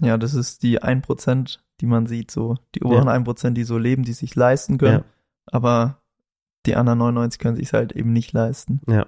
[0.00, 2.56] Ja, das ist die 1%, die man sieht, so.
[2.74, 3.14] Die oberen Ja.
[3.14, 5.00] 1%, die so leben, die sich leisten können.
[5.00, 5.04] Ja.
[5.50, 6.02] Aber
[6.66, 8.80] die anderen 99 können sich halt eben nicht leisten.
[8.88, 9.06] Ja.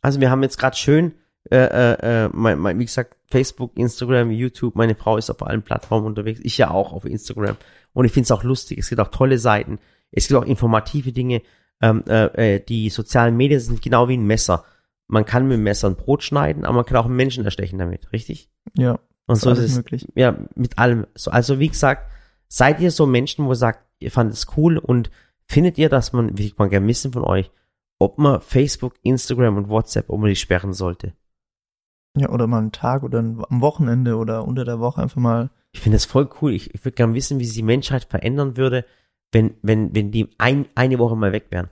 [0.00, 1.14] Also wir haben jetzt gerade schön,
[1.50, 5.62] äh, äh, äh, mein, mein, wie gesagt, Facebook, Instagram, YouTube, meine Frau ist auf allen
[5.62, 7.56] Plattformen unterwegs, ich ja auch auf Instagram.
[7.92, 9.78] Und ich finde es auch lustig, es gibt auch tolle Seiten,
[10.10, 11.42] es gibt auch informative Dinge.
[11.80, 14.64] Ähm, äh, äh, die sozialen Medien sind genau wie ein Messer.
[15.08, 17.78] Man kann mit dem Messer ein Brot schneiden, aber man kann auch einen Menschen erstechen
[17.78, 18.48] damit, richtig?
[18.76, 20.06] Ja, Und so ist es möglich.
[20.14, 21.06] ja, mit allem.
[21.14, 22.08] So, also wie gesagt,
[22.46, 25.10] seid ihr so Menschen, wo ihr sagt, ihr fandet es cool und
[25.52, 27.50] findet ihr, dass man, wie ich mal gerne wissen von euch,
[27.98, 31.12] ob man Facebook, Instagram und WhatsApp, ob man die sperren sollte.
[32.16, 35.50] Ja, oder mal einen Tag oder ein, am Wochenende oder unter der Woche einfach mal.
[35.72, 36.52] Ich finde das voll cool.
[36.52, 38.84] Ich, ich würde gerne wissen, wie sich die Menschheit verändern würde,
[39.30, 41.70] wenn, wenn, wenn die ein, eine Woche mal weg wären.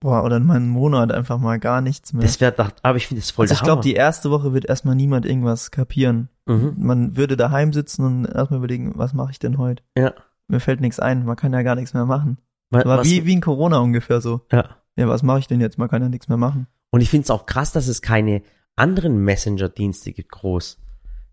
[0.00, 2.22] Boah, oder mal einen Monat einfach mal gar nichts mehr.
[2.22, 4.66] Das wäre doch, aber ich finde das voll also ich glaube, die erste Woche wird
[4.66, 6.28] erstmal niemand irgendwas kapieren.
[6.44, 6.74] mhm.
[6.76, 9.82] Man würde daheim sitzen und erstmal überlegen, was mache ich denn heute?
[9.96, 10.12] Ja.
[10.48, 12.38] Mir fällt nichts ein, man kann ja gar nichts mehr machen.
[12.70, 14.40] Wa- Aber was- wie, wie in Corona ungefähr so.
[14.52, 14.76] ja.
[14.98, 15.76] Ja, was mache ich denn jetzt?
[15.76, 16.68] Man kann ja nichts mehr machen.
[16.90, 18.42] Und ich finde es auch krass, dass es keine
[18.76, 20.78] anderen Messenger-Dienste gibt, groß.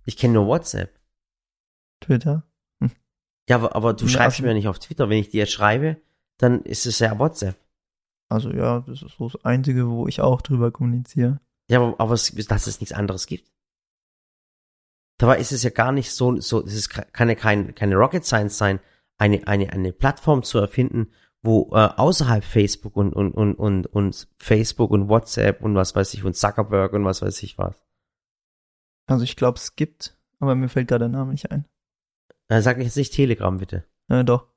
[0.04, 1.00] Ich kenne nur WhatsApp.
[2.02, 2.44] Twitter?
[3.48, 5.08] Ja, aber, aber du Ja, schreibst also- mir nicht auf Twitter.
[5.10, 5.96] Wenn ich dir jetzt schreibe,
[6.38, 7.56] dann ist es ja WhatsApp.
[8.28, 11.40] Also ja, das ist so das Einzige, wo ich auch drüber kommuniziere.
[11.70, 13.50] Ja, aber, aber es, dass es nichts anderes gibt.
[15.20, 18.26] Dabei ist es ja gar nicht so, so, es ist, kann ja kein, keine Rocket
[18.26, 18.80] Science sein,
[19.18, 21.12] eine, eine, eine Plattform zu erfinden,
[21.42, 26.14] wo äh, außerhalb Facebook und, und, und, und, und Facebook und WhatsApp und was weiß
[26.14, 27.76] ich und Zuckerberg und was weiß ich was.
[29.08, 31.66] Also ich glaube, es gibt, aber mir fällt gerade der Name nicht ein.
[32.48, 33.84] Dann sag ich jetzt nicht Telegram, bitte.
[34.10, 34.48] Äh, doch.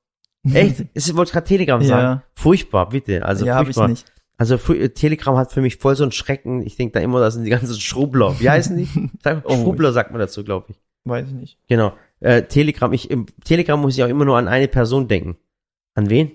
[0.52, 0.86] Echt?
[0.94, 1.86] Es wollte gerade Telegram Ja.
[1.88, 2.22] sagen.
[2.34, 3.24] Furchtbar, bitte.
[3.24, 3.88] Also ja, habe ich furchtbar.
[3.88, 4.12] nicht.
[4.38, 6.62] Also äh, Telegram hat für mich voll so einen Schrecken.
[6.64, 8.38] Ich denke da immer, das sind die ganzen Schrubbler.
[8.38, 9.11] Wie heißen die?
[9.24, 9.42] Sag.
[9.50, 10.80] Schrubbler sagt man dazu, glaube ich.
[11.04, 11.59] Weiß ich nicht.
[11.68, 11.92] Genau.
[12.20, 15.36] Äh, Telegram, ich, im Telegram muss ich auch immer nur an eine Person denken.
[15.94, 16.32] An wen?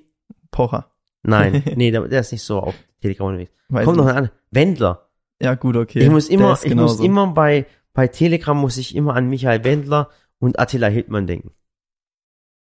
[0.52, 0.92] Pocher.
[1.24, 3.52] Nein, nee, der, der ist nicht so auf Telegram unterwegs.
[3.70, 4.32] Weiß Kommt noch anderer.
[4.52, 5.08] Wendler.
[5.42, 6.00] Ja, gut, okay.
[6.00, 10.10] ich muss immer, ich muss immer bei, bei Telegram muss ich immer an Michael Wendler
[10.40, 11.52] und Attila Hildmann denken.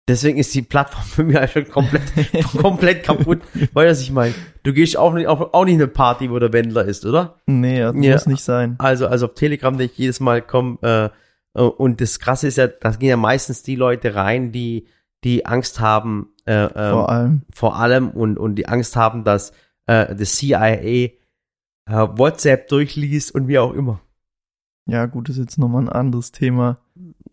[0.07, 2.03] Deswegen ist die Plattform für mich schon komplett,
[2.57, 3.41] komplett kaputt.
[3.73, 4.33] Weil das ich meine,
[4.63, 7.39] du gehst auch nicht, auf, auch nicht in eine Party, wo der Wendler ist, oder?
[7.45, 8.13] Nee, das Ja.
[8.13, 8.75] muss nicht sein.
[8.79, 11.09] Also, also auf Telegram denke ich jedes Mal, komm, äh, äh,
[11.61, 14.87] und das Krasse ist ja, da gehen ja meistens die Leute rein, die,
[15.23, 17.41] die Angst haben, äh, ähm, Vor allem.
[17.53, 19.51] vor allem und, und die Angst haben, dass
[19.85, 21.11] äh, das CIA äh,
[21.85, 24.01] WhatsApp durchliest und wie auch immer.
[24.85, 26.79] Ja, gut, das ist jetzt nochmal ein anderes Thema.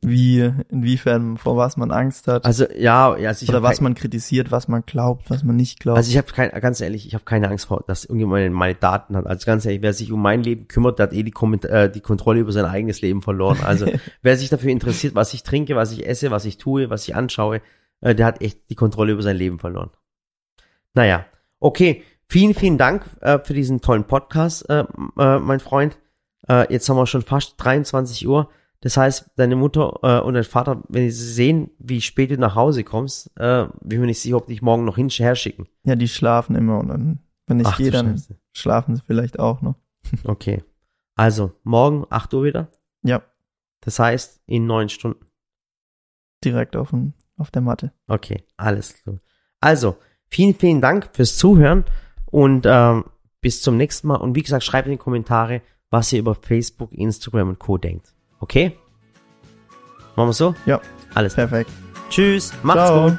[0.03, 2.47] Wie, inwiefern, vor was man Angst hat.
[2.47, 5.57] Also ja, ja also ich oder was kein, man kritisiert, was man glaubt, was man
[5.57, 5.99] nicht glaubt.
[5.99, 8.75] also ich habe kein, ganz ehrlich, ich habe keine Angst vor, dass irgendjemand meine, meine
[8.77, 9.27] Daten hat.
[9.27, 11.91] Also ganz ehrlich, wer sich um mein Leben kümmert, der hat eh die, Komment äh,
[11.91, 13.59] die Kontrolle über sein eigenes Leben verloren.
[13.63, 13.87] Also
[14.23, 17.15] wer sich dafür interessiert, was ich trinke, was ich esse, was ich tue, was ich
[17.15, 17.61] anschaue,
[18.01, 19.91] äh, der hat echt die Kontrolle über sein Leben verloren.
[20.95, 21.27] Naja,
[21.59, 22.03] okay.
[22.27, 24.85] Vielen, vielen Dank äh, für diesen tollen Podcast, äh,
[25.19, 25.99] äh, mein Freund.
[26.49, 28.49] Äh, jetzt haben wir schon fast 23 Uhr.
[28.83, 32.55] Das heißt, deine Mutter äh, und dein Vater, wenn sie sehen, wie spät du nach
[32.55, 35.69] Hause kommst, äh, bin mir nicht sicher, ob dich morgen noch hin herschicken.
[35.85, 38.39] ja, die schlafen immer und dann, wenn ich Ach, gehe, dann Scheiße.
[38.53, 39.75] schlafen sie vielleicht auch noch.
[40.25, 40.65] Okay.
[41.15, 42.69] Also, morgen 8 Uhr wieder.
[43.03, 43.23] Ja,
[43.83, 45.27] Das heißt, in neun Stunden.
[46.43, 47.93] direkt auf, dem, auf der Matte.
[48.09, 49.19] Okay, alles klar.
[49.61, 49.97] Also,
[50.29, 51.85] vielen, vielen Dank fürs Zuhören
[52.31, 53.05] und ähm,
[53.43, 54.17] bis zum nächsten Mal.
[54.17, 55.61] Und wie gesagt, schreibt in die Kommentare,
[55.91, 57.77] was ihr über Facebook, Instagram und Co.
[57.77, 58.15] denkt.
[58.41, 58.77] Okay?
[60.17, 60.55] Machen wir so?
[60.67, 60.81] Ja,
[61.15, 61.47] Alles klar.
[61.47, 61.71] perfekt.
[62.09, 63.11] Tschüss, macht's Ciao.
[63.11, 63.19] gut.